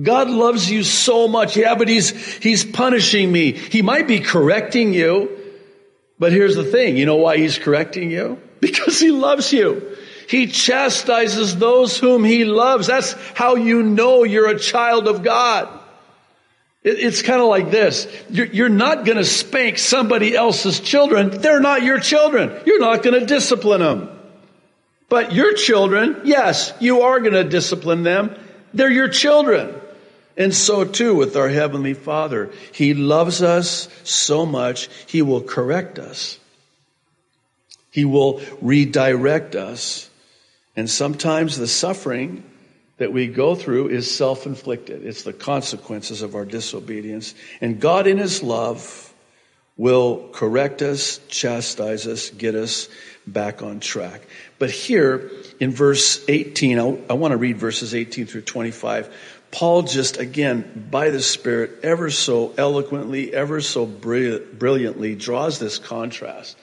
God 0.01 0.31
loves 0.31 0.71
you 0.71 0.85
so 0.85 1.27
much. 1.29 1.57
Yeah, 1.57 1.75
but 1.75 1.89
he's, 1.89 2.11
he's 2.37 2.65
punishing 2.65 3.31
me. 3.31 3.53
He 3.53 3.83
might 3.83 4.07
be 4.07 4.21
correcting 4.21 4.95
you. 4.95 5.37
But 6.19 6.33
here's 6.33 6.57
the 6.57 6.65
thing. 6.65 6.97
You 6.97 7.07
know 7.07 7.17
why 7.17 7.39
he's 7.39 7.59
correcting 7.59 8.11
you? 8.11 8.41
Because 8.61 8.99
he 8.99 9.13
loves 9.13 9.53
you. 9.53 9.97
He 10.29 10.49
chastises 10.49 11.57
those 11.57 11.97
whom 11.97 12.25
he 12.25 12.45
loves. 12.45 12.89
That's 12.89 13.13
how 13.35 13.55
you 13.55 13.85
know 13.85 14.25
you're 14.25 14.51
a 14.51 14.59
child 14.59 15.07
of 15.07 15.23
God. 15.23 15.69
It's 16.83 17.23
kind 17.23 17.41
of 17.41 17.47
like 17.47 17.71
this. 17.71 18.09
You're 18.29 18.69
not 18.69 19.05
going 19.05 19.19
to 19.19 19.25
spank 19.25 19.79
somebody 19.79 20.35
else's 20.35 20.81
children. 20.81 21.41
They're 21.41 21.61
not 21.61 21.83
your 21.83 22.01
children. 22.01 22.53
You're 22.67 22.81
not 22.81 23.05
going 23.05 23.19
to 23.19 23.27
discipline 23.27 23.81
them. 23.81 24.11
But 25.09 25.33
your 25.33 25.55
children, 25.55 26.23
yes, 26.25 26.73
you 26.81 27.03
are 27.03 27.21
going 27.21 27.35
to 27.35 27.45
discipline 27.45 28.03
them. 28.03 28.35
They're 28.75 28.91
your 28.91 29.09
children. 29.09 29.75
And 30.39 30.55
so 30.55 30.85
too 30.85 31.17
with 31.17 31.37
our 31.37 31.49
Heavenly 31.49 31.95
Father. 31.95 32.51
He 32.73 32.95
loves 32.95 33.43
us 33.43 33.89
so 34.05 34.47
much, 34.47 34.89
He 35.07 35.21
will 35.21 35.43
correct 35.43 35.99
us. 35.99 36.39
He 37.91 38.05
will 38.05 38.41
redirect 38.63 39.57
us. 39.57 40.09
And 40.77 40.89
sometimes 40.89 41.59
the 41.59 41.67
suffering 41.67 42.45
that 42.99 43.13
we 43.13 43.27
go 43.27 43.57
through 43.57 43.89
is 43.89 44.15
self-inflicted. 44.15 45.05
It's 45.05 45.25
the 45.25 45.33
consequences 45.33 46.23
of 46.23 46.37
our 46.37 46.45
disobedience. 46.45 47.35
And 47.61 47.81
God 47.81 48.07
in 48.07 48.19
His 48.19 48.41
love 48.43 49.13
will 49.77 50.29
correct 50.33 50.83
us, 50.83 51.19
chastise 51.29 52.07
us, 52.07 52.31
get 52.31 52.55
us 52.55 52.89
back 53.27 53.63
on 53.63 53.81
track. 53.81 54.23
But 54.59 54.71
here 54.71 55.31
in 55.61 55.71
verse 55.71 56.25
18, 56.29 56.79
I, 56.79 56.83
I 57.11 57.13
want 57.15 57.33
to 57.33 57.37
read 57.37 57.57
verses 57.57 57.95
18 57.95 58.27
through 58.27 58.43
25. 58.43 59.09
Paul 59.51 59.83
just 59.83 60.19
again, 60.19 60.89
by 60.91 61.11
the 61.11 61.23
Spirit, 61.23 61.81
ever 61.83 62.11
so 62.11 62.53
eloquently, 62.59 63.33
ever 63.33 63.61
so 63.61 63.87
brilliantly 63.87 65.15
draws 65.15 65.59
this 65.59 65.79
contrast 65.79 66.57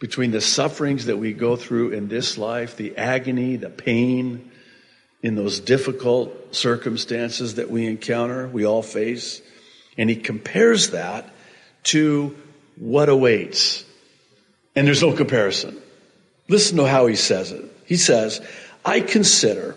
between 0.00 0.30
the 0.30 0.40
sufferings 0.40 1.06
that 1.06 1.18
we 1.18 1.32
go 1.32 1.56
through 1.56 1.90
in 1.90 2.08
this 2.08 2.36
life, 2.36 2.76
the 2.76 2.96
agony, 2.96 3.56
the 3.56 3.70
pain, 3.70 4.50
in 5.22 5.36
those 5.36 5.60
difficult 5.60 6.54
circumstances 6.54 7.54
that 7.54 7.70
we 7.70 7.86
encounter, 7.86 8.48
we 8.48 8.66
all 8.66 8.82
face. 8.82 9.40
And 9.96 10.10
he 10.10 10.16
compares 10.16 10.90
that 10.90 11.30
to 11.84 12.36
what 12.76 13.08
awaits. 13.08 13.84
And 14.74 14.86
there's 14.86 15.02
no 15.02 15.12
comparison. 15.12 15.80
Listen 16.48 16.78
to 16.78 16.86
how 16.88 17.06
he 17.06 17.14
says 17.14 17.52
it. 17.52 17.64
He 17.84 17.96
says, 17.96 18.40
I 18.84 19.00
consider 19.00 19.76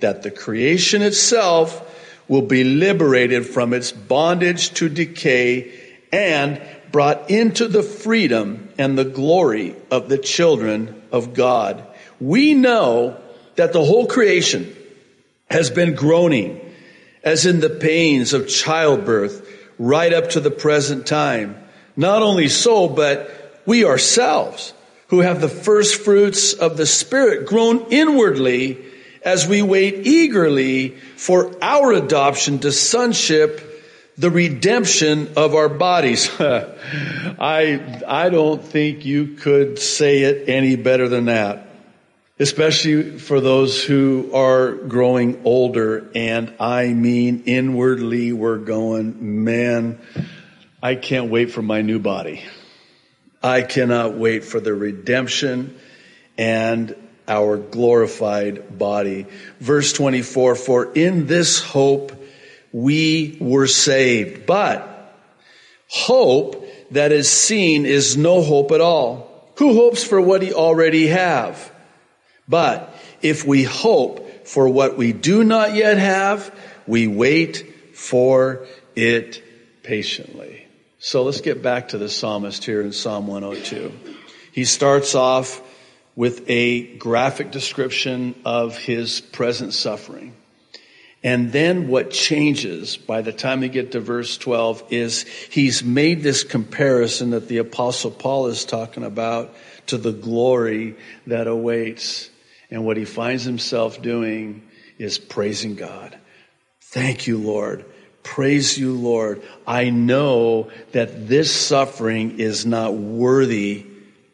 that 0.00 0.22
the 0.22 0.30
creation 0.30 1.02
itself 1.02 1.82
will 2.28 2.42
be 2.42 2.64
liberated 2.64 3.46
from 3.46 3.72
its 3.72 3.92
bondage 3.92 4.70
to 4.74 4.88
decay 4.88 5.72
and 6.12 6.60
brought 6.90 7.30
into 7.30 7.68
the 7.68 7.82
freedom 7.82 8.68
and 8.78 8.96
the 8.96 9.04
glory 9.04 9.76
of 9.90 10.08
the 10.08 10.18
children 10.18 11.02
of 11.12 11.34
God. 11.34 11.84
We 12.20 12.54
know 12.54 13.20
that 13.56 13.72
the 13.72 13.84
whole 13.84 14.06
creation 14.06 14.74
has 15.50 15.70
been 15.70 15.94
groaning 15.94 16.60
as 17.22 17.46
in 17.46 17.60
the 17.60 17.70
pains 17.70 18.32
of 18.32 18.48
childbirth 18.48 19.48
right 19.78 20.12
up 20.12 20.30
to 20.30 20.40
the 20.40 20.50
present 20.50 21.06
time. 21.06 21.56
Not 21.96 22.22
only 22.22 22.48
so, 22.48 22.88
but 22.88 23.62
we 23.66 23.84
ourselves 23.84 24.72
who 25.08 25.20
have 25.20 25.40
the 25.40 25.48
first 25.48 25.96
fruits 25.96 26.52
of 26.52 26.76
the 26.76 26.86
Spirit 26.86 27.46
groan 27.46 27.86
inwardly 27.90 28.84
as 29.24 29.46
we 29.46 29.62
wait 29.62 30.06
eagerly 30.06 30.90
for 31.16 31.52
our 31.62 31.92
adoption 31.92 32.58
to 32.60 32.72
sonship 32.72 33.62
the 34.18 34.30
redemption 34.30 35.34
of 35.36 35.54
our 35.54 35.68
bodies. 35.68 36.30
I, 36.38 38.02
I 38.06 38.28
don't 38.30 38.64
think 38.64 39.04
you 39.04 39.34
could 39.34 39.78
say 39.78 40.22
it 40.22 40.48
any 40.48 40.76
better 40.76 41.08
than 41.08 41.26
that. 41.26 41.64
Especially 42.38 43.18
for 43.18 43.40
those 43.40 43.82
who 43.82 44.30
are 44.34 44.72
growing 44.72 45.40
older 45.44 46.10
and 46.14 46.54
I 46.60 46.88
mean 46.88 47.44
inwardly 47.46 48.32
we're 48.34 48.58
going, 48.58 49.44
man, 49.44 49.98
I 50.82 50.96
can't 50.96 51.30
wait 51.30 51.50
for 51.50 51.62
my 51.62 51.80
new 51.80 51.98
body. 51.98 52.42
I 53.42 53.62
cannot 53.62 54.16
wait 54.16 54.44
for 54.44 54.60
the 54.60 54.74
redemption 54.74 55.78
and 56.36 56.94
our 57.28 57.56
glorified 57.56 58.78
body. 58.78 59.26
Verse 59.60 59.92
24, 59.92 60.54
for 60.54 60.92
in 60.92 61.26
this 61.26 61.60
hope 61.60 62.12
we 62.72 63.36
were 63.40 63.66
saved. 63.66 64.46
But 64.46 65.14
hope 65.88 66.66
that 66.90 67.12
is 67.12 67.30
seen 67.30 67.86
is 67.86 68.16
no 68.16 68.42
hope 68.42 68.72
at 68.72 68.80
all. 68.80 69.50
Who 69.56 69.74
hopes 69.74 70.04
for 70.04 70.20
what 70.20 70.42
he 70.42 70.52
already 70.52 71.06
have? 71.08 71.72
But 72.48 72.94
if 73.22 73.44
we 73.44 73.64
hope 73.64 74.46
for 74.46 74.68
what 74.68 74.96
we 74.96 75.12
do 75.12 75.42
not 75.42 75.74
yet 75.74 75.98
have, 75.98 76.54
we 76.86 77.06
wait 77.06 77.74
for 77.94 78.66
it 78.94 79.42
patiently. 79.82 80.66
So 80.98 81.22
let's 81.22 81.40
get 81.40 81.62
back 81.62 81.88
to 81.88 81.98
the 81.98 82.08
psalmist 82.08 82.64
here 82.64 82.80
in 82.82 82.92
Psalm 82.92 83.26
102. 83.26 83.92
He 84.52 84.64
starts 84.64 85.14
off 85.14 85.62
with 86.16 86.48
a 86.48 86.96
graphic 86.96 87.50
description 87.50 88.34
of 88.44 88.76
his 88.78 89.20
present 89.20 89.74
suffering. 89.74 90.34
And 91.22 91.52
then 91.52 91.88
what 91.88 92.10
changes 92.10 92.96
by 92.96 93.20
the 93.20 93.32
time 93.32 93.60
we 93.60 93.68
get 93.68 93.92
to 93.92 94.00
verse 94.00 94.38
12 94.38 94.84
is 94.90 95.22
he's 95.50 95.84
made 95.84 96.22
this 96.22 96.42
comparison 96.42 97.30
that 97.30 97.48
the 97.48 97.58
apostle 97.58 98.10
Paul 98.10 98.46
is 98.46 98.64
talking 98.64 99.04
about 99.04 99.54
to 99.88 99.98
the 99.98 100.12
glory 100.12 100.96
that 101.26 101.46
awaits. 101.46 102.30
And 102.70 102.84
what 102.84 102.96
he 102.96 103.04
finds 103.04 103.44
himself 103.44 104.00
doing 104.00 104.68
is 104.98 105.18
praising 105.18 105.74
God. 105.74 106.16
Thank 106.80 107.26
you, 107.26 107.38
Lord. 107.38 107.84
Praise 108.22 108.78
you, 108.78 108.92
Lord. 108.92 109.42
I 109.66 109.90
know 109.90 110.70
that 110.92 111.28
this 111.28 111.54
suffering 111.54 112.38
is 112.38 112.64
not 112.64 112.94
worthy 112.94 113.86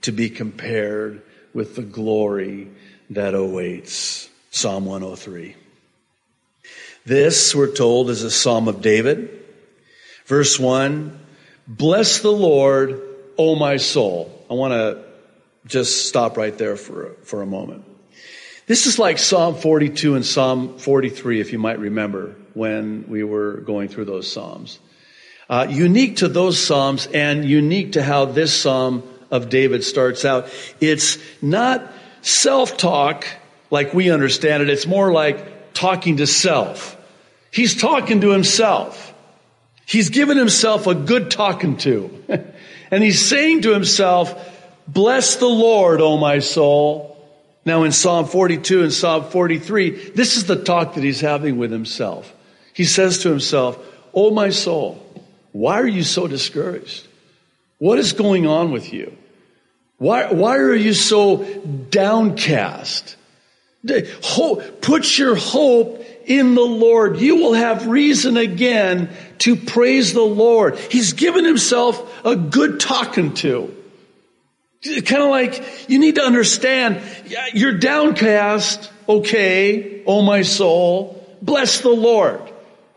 to 0.02 0.12
be 0.12 0.30
compared 0.30 1.22
with 1.54 1.76
the 1.76 1.82
glory 1.82 2.68
that 3.10 3.34
awaits. 3.34 4.28
Psalm 4.50 4.84
103. 4.84 5.56
This, 7.04 7.54
we're 7.54 7.74
told, 7.74 8.10
is 8.10 8.22
a 8.22 8.30
Psalm 8.30 8.68
of 8.68 8.82
David. 8.82 9.42
Verse 10.26 10.58
1 10.58 11.18
Bless 11.66 12.20
the 12.20 12.30
Lord, 12.30 13.00
O 13.38 13.56
my 13.56 13.78
soul. 13.78 14.44
I 14.50 14.54
want 14.54 14.72
to 14.72 15.04
just 15.66 16.06
stop 16.06 16.36
right 16.36 16.56
there 16.56 16.76
for, 16.76 17.16
for 17.22 17.40
a 17.40 17.46
moment. 17.46 17.84
This 18.66 18.86
is 18.86 18.98
like 18.98 19.18
Psalm 19.18 19.54
42 19.54 20.14
and 20.14 20.24
Psalm 20.24 20.78
43, 20.78 21.40
if 21.40 21.52
you 21.52 21.58
might 21.58 21.78
remember 21.78 22.36
when 22.54 23.06
we 23.08 23.24
were 23.24 23.56
going 23.58 23.88
through 23.88 24.04
those 24.04 24.30
Psalms. 24.30 24.78
Uh, 25.48 25.66
unique 25.68 26.16
to 26.16 26.28
those 26.28 26.62
Psalms 26.62 27.06
and 27.06 27.44
unique 27.44 27.92
to 27.92 28.02
how 28.02 28.26
this 28.26 28.54
Psalm 28.54 29.02
of 29.32 29.48
David 29.48 29.82
starts 29.82 30.24
out. 30.24 30.48
It's 30.80 31.18
not 31.42 31.90
self 32.20 32.76
talk 32.76 33.26
like 33.70 33.94
we 33.94 34.10
understand 34.10 34.62
it. 34.62 34.70
It's 34.70 34.86
more 34.86 35.10
like 35.10 35.72
talking 35.72 36.18
to 36.18 36.26
self. 36.26 36.96
He's 37.50 37.74
talking 37.74 38.20
to 38.20 38.30
himself. 38.30 39.12
He's 39.86 40.10
given 40.10 40.36
himself 40.36 40.86
a 40.86 40.94
good 40.94 41.30
talking 41.30 41.78
to. 41.78 42.24
and 42.90 43.02
he's 43.02 43.24
saying 43.24 43.62
to 43.62 43.72
himself, 43.72 44.34
bless 44.86 45.36
the 45.36 45.48
Lord, 45.48 46.00
O 46.00 46.18
my 46.18 46.38
soul. 46.38 47.08
Now 47.64 47.84
in 47.84 47.92
Psalm 47.92 48.26
42 48.26 48.82
and 48.82 48.92
Psalm 48.92 49.24
43, 49.24 50.10
this 50.10 50.36
is 50.36 50.46
the 50.46 50.62
talk 50.62 50.94
that 50.94 51.04
he's 51.04 51.20
having 51.20 51.58
with 51.58 51.70
himself. 51.70 52.32
He 52.74 52.84
says 52.84 53.18
to 53.18 53.30
himself, 53.30 53.78
Oh 54.14 54.30
my 54.30 54.50
soul, 54.50 55.02
why 55.52 55.80
are 55.80 55.86
you 55.86 56.02
so 56.02 56.26
discouraged? 56.26 57.06
What 57.78 57.98
is 57.98 58.12
going 58.12 58.46
on 58.46 58.72
with 58.72 58.92
you? 58.92 59.16
Why, 60.02 60.32
why 60.32 60.56
are 60.56 60.74
you 60.74 60.94
so 60.94 61.44
downcast? 61.44 63.14
Hope, 64.24 64.80
put 64.80 65.16
your 65.16 65.36
hope 65.36 66.04
in 66.26 66.56
the 66.56 66.60
Lord. 66.60 67.20
You 67.20 67.36
will 67.36 67.52
have 67.52 67.86
reason 67.86 68.36
again 68.36 69.10
to 69.38 69.54
praise 69.54 70.12
the 70.12 70.20
Lord. 70.20 70.76
He's 70.76 71.12
given 71.12 71.44
himself 71.44 72.26
a 72.26 72.34
good 72.34 72.80
talking 72.80 73.34
to. 73.34 73.72
Kind 74.82 75.22
of 75.22 75.30
like 75.30 75.88
you 75.88 76.00
need 76.00 76.16
to 76.16 76.22
understand 76.22 77.00
you're 77.54 77.78
downcast. 77.78 78.90
Okay. 79.08 80.02
Oh, 80.04 80.22
my 80.22 80.42
soul. 80.42 81.24
Bless 81.40 81.80
the 81.80 81.90
Lord. 81.90 82.42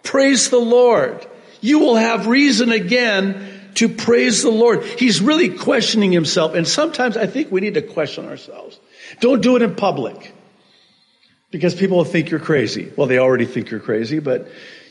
Praise 0.01 0.49
the 0.49 0.57
Lord. 0.57 1.23
You 1.61 1.77
will 1.77 1.97
have 1.97 2.25
reason 2.25 2.71
again 2.71 3.54
to 3.75 3.89
praise 3.89 4.41
the 4.41 4.49
Lord. 4.49 4.83
He's 4.83 5.21
really 5.21 5.49
questioning 5.49 6.11
himself. 6.11 6.55
And 6.55 6.67
sometimes 6.67 7.17
I 7.17 7.27
think 7.27 7.51
we 7.51 7.61
need 7.61 7.75
to 7.75 7.81
question 7.81 8.25
ourselves. 8.25 8.79
Don't 9.19 9.41
do 9.41 9.55
it 9.55 9.61
in 9.61 9.75
public 9.75 10.33
because 11.51 11.75
people 11.75 11.97
will 11.97 12.05
think 12.05 12.29
you're 12.29 12.39
crazy. 12.39 12.91
Well, 12.95 13.07
they 13.07 13.19
already 13.19 13.45
think 13.45 13.69
you're 13.69 13.79
crazy, 13.79 14.19
but 14.19 14.47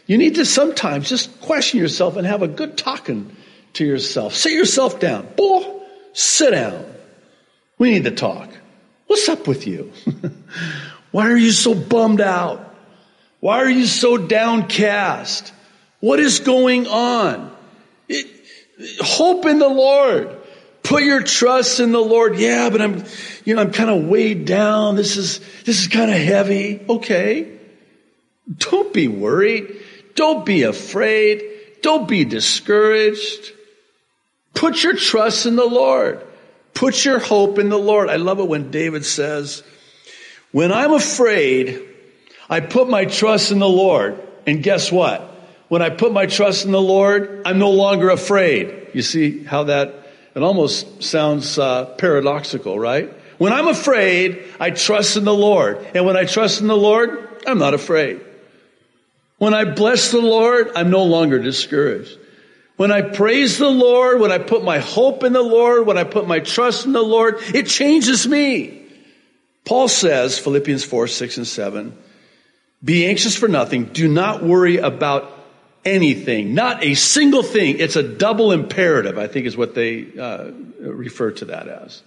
you 0.06 0.18
need 0.18 0.36
to 0.36 0.44
sometimes 0.44 1.08
just 1.08 1.40
question 1.40 1.80
yourself 1.80 2.16
and 2.16 2.26
have 2.26 2.42
a 2.42 2.48
good 2.48 2.76
talking 2.76 3.34
to 3.74 3.84
yourself. 3.84 4.34
Sit 4.34 4.52
yourself 4.52 5.00
down. 5.00 5.28
Boy, 5.36 5.80
sit 6.12 6.52
down. 6.52 6.84
We 7.78 7.90
need 7.90 8.04
to 8.04 8.12
talk. 8.12 8.50
What's 9.06 9.28
up 9.28 9.46
with 9.46 9.66
you? 9.66 9.92
Why 11.10 11.30
are 11.30 11.36
you 11.36 11.52
so 11.52 11.74
bummed 11.74 12.20
out? 12.20 12.74
Why 13.40 13.58
are 13.58 13.70
you 13.70 13.86
so 13.86 14.16
downcast? 14.16 15.52
What 16.00 16.18
is 16.18 16.40
going 16.40 16.86
on? 16.86 17.54
It, 18.08 18.26
hope 19.00 19.46
in 19.46 19.58
the 19.58 19.68
Lord. 19.68 20.36
Put 20.82 21.02
your 21.02 21.22
trust 21.22 21.80
in 21.80 21.92
the 21.92 22.00
Lord. 22.00 22.36
Yeah, 22.36 22.68
but 22.70 22.82
I'm, 22.82 23.04
you 23.44 23.54
know, 23.54 23.62
I'm 23.62 23.72
kind 23.72 23.90
of 23.90 24.04
weighed 24.04 24.44
down. 24.44 24.96
This 24.96 25.16
is, 25.16 25.40
this 25.64 25.80
is 25.80 25.88
kind 25.88 26.10
of 26.10 26.18
heavy. 26.18 26.84
Okay. 26.88 27.58
Don't 28.58 28.92
be 28.92 29.08
worried. 29.08 29.80
Don't 30.14 30.44
be 30.44 30.62
afraid. 30.62 31.42
Don't 31.80 32.06
be 32.06 32.24
discouraged. 32.24 33.52
Put 34.52 34.82
your 34.82 34.94
trust 34.94 35.46
in 35.46 35.56
the 35.56 35.64
Lord. 35.64 36.24
Put 36.74 37.04
your 37.04 37.18
hope 37.18 37.58
in 37.58 37.68
the 37.70 37.78
Lord. 37.78 38.10
I 38.10 38.16
love 38.16 38.38
it 38.40 38.48
when 38.48 38.70
David 38.70 39.06
says, 39.06 39.62
when 40.52 40.72
I'm 40.72 40.92
afraid, 40.92 41.80
I 42.48 42.60
put 42.60 42.88
my 42.88 43.06
trust 43.06 43.52
in 43.52 43.58
the 43.58 43.68
Lord. 43.68 44.20
And 44.46 44.62
guess 44.62 44.92
what? 44.92 45.33
When 45.68 45.82
I 45.82 45.90
put 45.90 46.12
my 46.12 46.26
trust 46.26 46.64
in 46.64 46.72
the 46.72 46.80
Lord, 46.80 47.42
I'm 47.44 47.58
no 47.58 47.70
longer 47.70 48.10
afraid. 48.10 48.88
You 48.92 49.02
see 49.02 49.44
how 49.44 49.64
that, 49.64 49.94
it 50.34 50.42
almost 50.42 51.02
sounds 51.02 51.58
uh, 51.58 51.86
paradoxical, 51.96 52.78
right? 52.78 53.12
When 53.38 53.52
I'm 53.52 53.68
afraid, 53.68 54.44
I 54.60 54.70
trust 54.70 55.16
in 55.16 55.24
the 55.24 55.34
Lord. 55.34 55.84
And 55.94 56.04
when 56.06 56.16
I 56.16 56.24
trust 56.24 56.60
in 56.60 56.66
the 56.66 56.76
Lord, 56.76 57.28
I'm 57.46 57.58
not 57.58 57.74
afraid. 57.74 58.20
When 59.38 59.54
I 59.54 59.64
bless 59.64 60.10
the 60.12 60.20
Lord, 60.20 60.70
I'm 60.76 60.90
no 60.90 61.04
longer 61.04 61.38
discouraged. 61.38 62.18
When 62.76 62.90
I 62.90 63.02
praise 63.02 63.58
the 63.58 63.70
Lord, 63.70 64.20
when 64.20 64.32
I 64.32 64.38
put 64.38 64.64
my 64.64 64.78
hope 64.78 65.22
in 65.22 65.32
the 65.32 65.42
Lord, 65.42 65.86
when 65.86 65.98
I 65.98 66.04
put 66.04 66.26
my 66.26 66.40
trust 66.40 66.86
in 66.86 66.92
the 66.92 67.02
Lord, 67.02 67.36
it 67.54 67.66
changes 67.66 68.26
me. 68.26 68.82
Paul 69.64 69.88
says, 69.88 70.38
Philippians 70.38 70.84
4, 70.84 71.06
6, 71.06 71.36
and 71.38 71.46
7, 71.46 71.96
be 72.82 73.06
anxious 73.06 73.36
for 73.36 73.48
nothing. 73.48 73.86
Do 73.86 74.08
not 74.08 74.42
worry 74.42 74.78
about 74.78 75.33
anything. 75.84 76.54
Not 76.54 76.84
a 76.84 76.94
single 76.94 77.42
thing. 77.42 77.78
It's 77.78 77.96
a 77.96 78.02
double 78.02 78.52
imperative, 78.52 79.18
I 79.18 79.26
think 79.26 79.46
is 79.46 79.56
what 79.56 79.74
they 79.74 80.06
uh, 80.18 80.50
refer 80.80 81.32
to 81.32 81.46
that 81.46 81.68
as. 81.68 82.02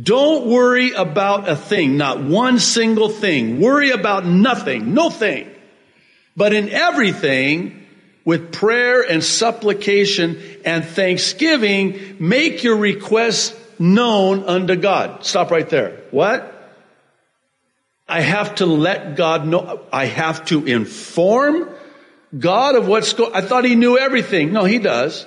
Don't 0.00 0.46
worry 0.46 0.92
about 0.92 1.48
a 1.48 1.56
thing, 1.56 1.96
not 1.96 2.22
one 2.22 2.60
single 2.60 3.08
thing. 3.08 3.60
Worry 3.60 3.90
about 3.90 4.24
nothing, 4.24 4.94
no 4.94 5.10
thing. 5.10 5.50
But 6.36 6.52
in 6.52 6.68
everything, 6.68 7.86
with 8.24 8.52
prayer 8.52 9.02
and 9.02 9.24
supplication 9.24 10.40
and 10.64 10.84
thanksgiving, 10.84 12.16
make 12.20 12.62
your 12.62 12.76
requests 12.76 13.58
known 13.80 14.44
unto 14.44 14.76
God. 14.76 15.24
Stop 15.24 15.50
right 15.50 15.68
there. 15.68 16.02
What? 16.12 16.56
I 18.08 18.20
have 18.20 18.56
to 18.56 18.66
let 18.66 19.16
God 19.16 19.46
know. 19.46 19.80
I 19.92 20.06
have 20.06 20.44
to 20.46 20.66
inform 20.66 21.68
God 22.38 22.76
of 22.76 22.86
what's 22.86 23.12
going, 23.12 23.32
I 23.34 23.40
thought 23.40 23.64
he 23.64 23.74
knew 23.74 23.98
everything. 23.98 24.52
No, 24.52 24.64
he 24.64 24.78
does. 24.78 25.26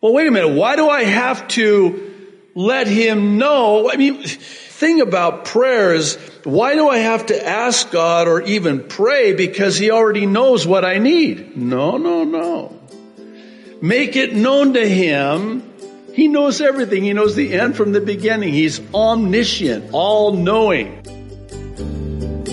Well, 0.00 0.12
wait 0.12 0.26
a 0.26 0.30
minute. 0.30 0.54
Why 0.54 0.76
do 0.76 0.88
I 0.88 1.04
have 1.04 1.48
to 1.48 2.14
let 2.54 2.86
him 2.86 3.38
know? 3.38 3.90
I 3.90 3.96
mean, 3.96 4.22
thing 4.22 5.00
about 5.00 5.44
prayer 5.44 5.94
is, 5.94 6.16
why 6.44 6.74
do 6.74 6.88
I 6.88 6.98
have 6.98 7.26
to 7.26 7.46
ask 7.46 7.90
God 7.90 8.28
or 8.28 8.42
even 8.42 8.86
pray 8.86 9.32
because 9.32 9.76
he 9.76 9.90
already 9.90 10.26
knows 10.26 10.66
what 10.66 10.84
I 10.84 10.98
need? 10.98 11.56
No, 11.56 11.96
no, 11.96 12.24
no. 12.24 12.80
Make 13.80 14.16
it 14.16 14.34
known 14.34 14.74
to 14.74 14.88
him. 14.88 15.64
He 16.14 16.26
knows 16.26 16.60
everything. 16.60 17.04
He 17.04 17.12
knows 17.12 17.36
the 17.36 17.54
end 17.54 17.76
from 17.76 17.92
the 17.92 18.00
beginning. 18.00 18.52
He's 18.52 18.80
omniscient, 18.92 19.90
all 19.92 20.32
knowing. 20.32 21.02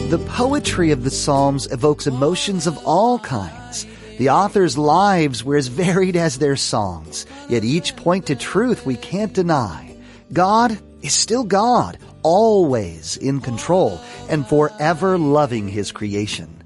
The 0.09 0.19
poetry 0.19 0.91
of 0.91 1.03
the 1.03 1.09
Psalms 1.09 1.65
evokes 1.71 2.05
emotions 2.05 2.67
of 2.67 2.77
all 2.85 3.17
kinds. 3.17 3.87
The 4.19 4.29
author's 4.29 4.77
lives 4.77 5.43
were 5.43 5.57
as 5.57 5.67
varied 5.67 6.15
as 6.15 6.37
their 6.37 6.55
songs, 6.55 7.25
yet 7.49 7.63
each 7.63 7.95
point 7.95 8.27
to 8.27 8.35
truth 8.35 8.85
we 8.85 8.97
can't 8.97 9.33
deny. 9.33 9.97
God 10.31 10.77
is 11.01 11.11
still 11.11 11.43
God, 11.43 11.97
always 12.21 13.17
in 13.17 13.41
control 13.41 13.99
and 14.29 14.47
forever 14.47 15.17
loving 15.17 15.67
his 15.67 15.91
creation. 15.91 16.61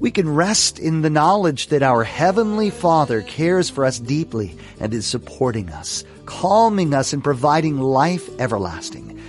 We 0.00 0.10
can 0.10 0.34
rest 0.34 0.78
in 0.78 1.02
the 1.02 1.10
knowledge 1.10 1.66
that 1.66 1.82
our 1.82 2.04
Heavenly 2.04 2.70
Father 2.70 3.20
cares 3.20 3.68
for 3.68 3.84
us 3.84 3.98
deeply 3.98 4.56
and 4.80 4.94
is 4.94 5.06
supporting 5.06 5.68
us, 5.68 6.04
calming 6.24 6.94
us 6.94 7.12
and 7.12 7.22
providing 7.22 7.78
life 7.78 8.30
everlasting. 8.40 9.20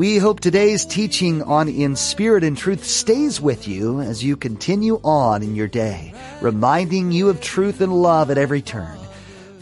We 0.00 0.16
hope 0.16 0.40
today's 0.40 0.86
teaching 0.86 1.42
on 1.42 1.68
In 1.68 1.94
Spirit 1.94 2.42
and 2.42 2.56
Truth 2.56 2.86
stays 2.86 3.38
with 3.38 3.68
you 3.68 4.00
as 4.00 4.24
you 4.24 4.34
continue 4.34 4.98
on 5.04 5.42
in 5.42 5.54
your 5.54 5.68
day, 5.68 6.14
reminding 6.40 7.12
you 7.12 7.28
of 7.28 7.42
truth 7.42 7.82
and 7.82 7.92
love 7.92 8.30
at 8.30 8.38
every 8.38 8.62
turn. 8.62 8.98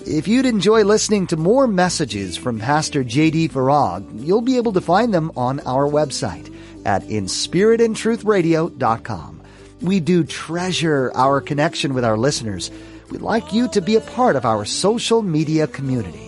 If 0.07 0.29
you'd 0.29 0.46
enjoy 0.46 0.85
listening 0.85 1.27
to 1.27 1.37
more 1.37 1.66
messages 1.66 2.37
from 2.37 2.61
Pastor 2.61 3.03
J.D. 3.03 3.48
Farag, 3.48 4.24
you'll 4.24 4.40
be 4.40 4.59
able 4.59 4.74
to 4.74 4.81
find 4.81 5.12
them 5.12 5.33
on 5.37 5.59
our 5.66 5.90
website 5.90 6.55
at 6.87 7.03
inspiritandtruthradio.com. 7.03 9.40
We 9.81 9.98
do 9.98 10.22
treasure 10.22 11.11
our 11.16 11.40
connection 11.40 11.94
with 11.94 12.05
our 12.05 12.16
listeners. 12.16 12.70
We'd 13.11 13.22
like 13.22 13.53
you 13.53 13.66
to 13.70 13.81
be 13.81 13.96
a 13.96 14.01
part 14.01 14.37
of 14.37 14.44
our 14.44 14.64
social 14.64 15.20
media 15.20 15.66
community. 15.66 16.28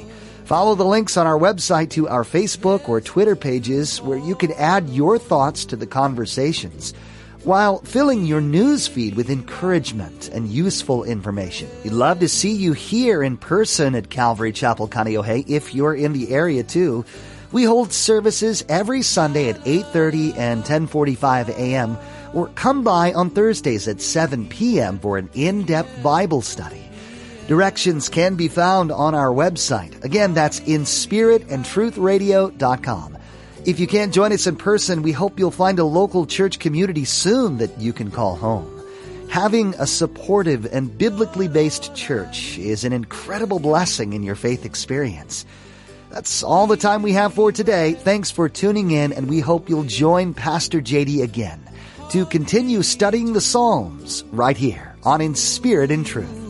Follow 0.51 0.75
the 0.75 0.85
links 0.85 1.17
on 1.17 1.29
our 1.29 1.39
website 1.39 1.91
to 1.91 2.09
our 2.09 2.25
Facebook 2.25 2.89
or 2.89 3.01
Twitter 3.01 3.37
pages 3.37 4.03
where 4.03 4.19
you 4.19 4.35
can 4.35 4.51
add 4.55 4.89
your 4.89 5.17
thoughts 5.17 5.65
to 5.67 5.77
the 5.77 5.87
conversations 5.87 6.93
while 7.45 7.79
filling 7.83 8.27
your 8.27 8.41
news 8.41 8.89
feed 8.89 9.15
with 9.15 9.31
encouragement 9.31 10.29
and 10.31 10.49
useful 10.49 11.05
information. 11.05 11.69
We'd 11.85 11.93
love 11.93 12.19
to 12.19 12.29
see 12.29 12.51
you 12.51 12.73
here 12.73 13.23
in 13.23 13.37
person 13.37 13.95
at 13.95 14.11
Calvary 14.11 14.51
Chapel, 14.51 14.89
Kaneohe 14.89 15.49
if 15.49 15.73
you're 15.73 15.95
in 15.95 16.15
the 16.15 16.33
area 16.35 16.65
too. 16.65 17.05
We 17.53 17.63
hold 17.63 17.93
services 17.93 18.65
every 18.69 19.03
Sunday 19.03 19.51
at 19.51 19.65
8:30 19.65 20.37
and 20.37 20.65
10:45 20.65 21.51
a.m. 21.51 21.97
or 22.35 22.49
come 22.57 22.83
by 22.83 23.13
on 23.13 23.31
Thursdays 23.31 23.87
at 23.87 24.03
7 24.03 24.49
p.m. 24.49 24.99
for 24.99 25.17
an 25.17 25.31
in-depth 25.33 26.03
Bible 26.03 26.43
study. 26.43 26.80
Directions 27.51 28.09
can 28.09 28.37
be 28.37 28.47
found 28.47 28.93
on 28.93 29.13
our 29.13 29.31
website. 29.31 30.05
Again, 30.05 30.35
that's 30.35 30.61
inspiritandtruthradio.com. 30.61 33.19
If 33.67 33.81
you 33.81 33.89
can't 33.89 34.15
join 34.15 34.33
us 34.33 34.47
in 34.47 34.55
person, 34.55 35.03
we 35.03 35.11
hope 35.11 35.37
you'll 35.37 35.51
find 35.51 35.81
a 35.81 35.85
local 35.85 36.27
church 36.27 36.61
community 36.61 37.05
soon 37.05 37.59
that 37.59 37.77
you 37.77 37.93
can 37.93 38.13
call 38.13 38.37
home. 38.37 38.81
Having 39.31 39.75
a 39.81 39.87
supportive 39.89 40.65
and 40.65 40.97
biblically 40.97 41.49
based 41.49 41.93
church 41.93 42.57
is 42.57 42.85
an 42.85 42.93
incredible 42.93 43.59
blessing 43.59 44.13
in 44.13 44.23
your 44.23 44.37
faith 44.37 44.65
experience. 44.65 45.45
That's 46.09 46.45
all 46.45 46.69
the 46.69 46.77
time 46.77 47.03
we 47.03 47.15
have 47.15 47.35
for 47.35 47.51
today. 47.51 47.95
Thanks 47.95 48.31
for 48.31 48.49
tuning 48.49 48.93
in, 48.93 49.13
and 49.13 49.29
we 49.29 49.41
hope 49.41 49.69
you'll 49.69 49.83
join 49.83 50.35
Pastor 50.35 50.81
JD 50.81 51.25
again. 51.25 51.61
to 52.11 52.27
continue 52.27 52.83
studying 52.83 53.33
the 53.33 53.41
Psalms 53.41 54.23
right 54.31 54.57
here 54.57 54.95
on 55.03 55.21
In 55.21 55.35
Spirit 55.35 55.91
and 55.91 56.07
Truth. 56.07 56.50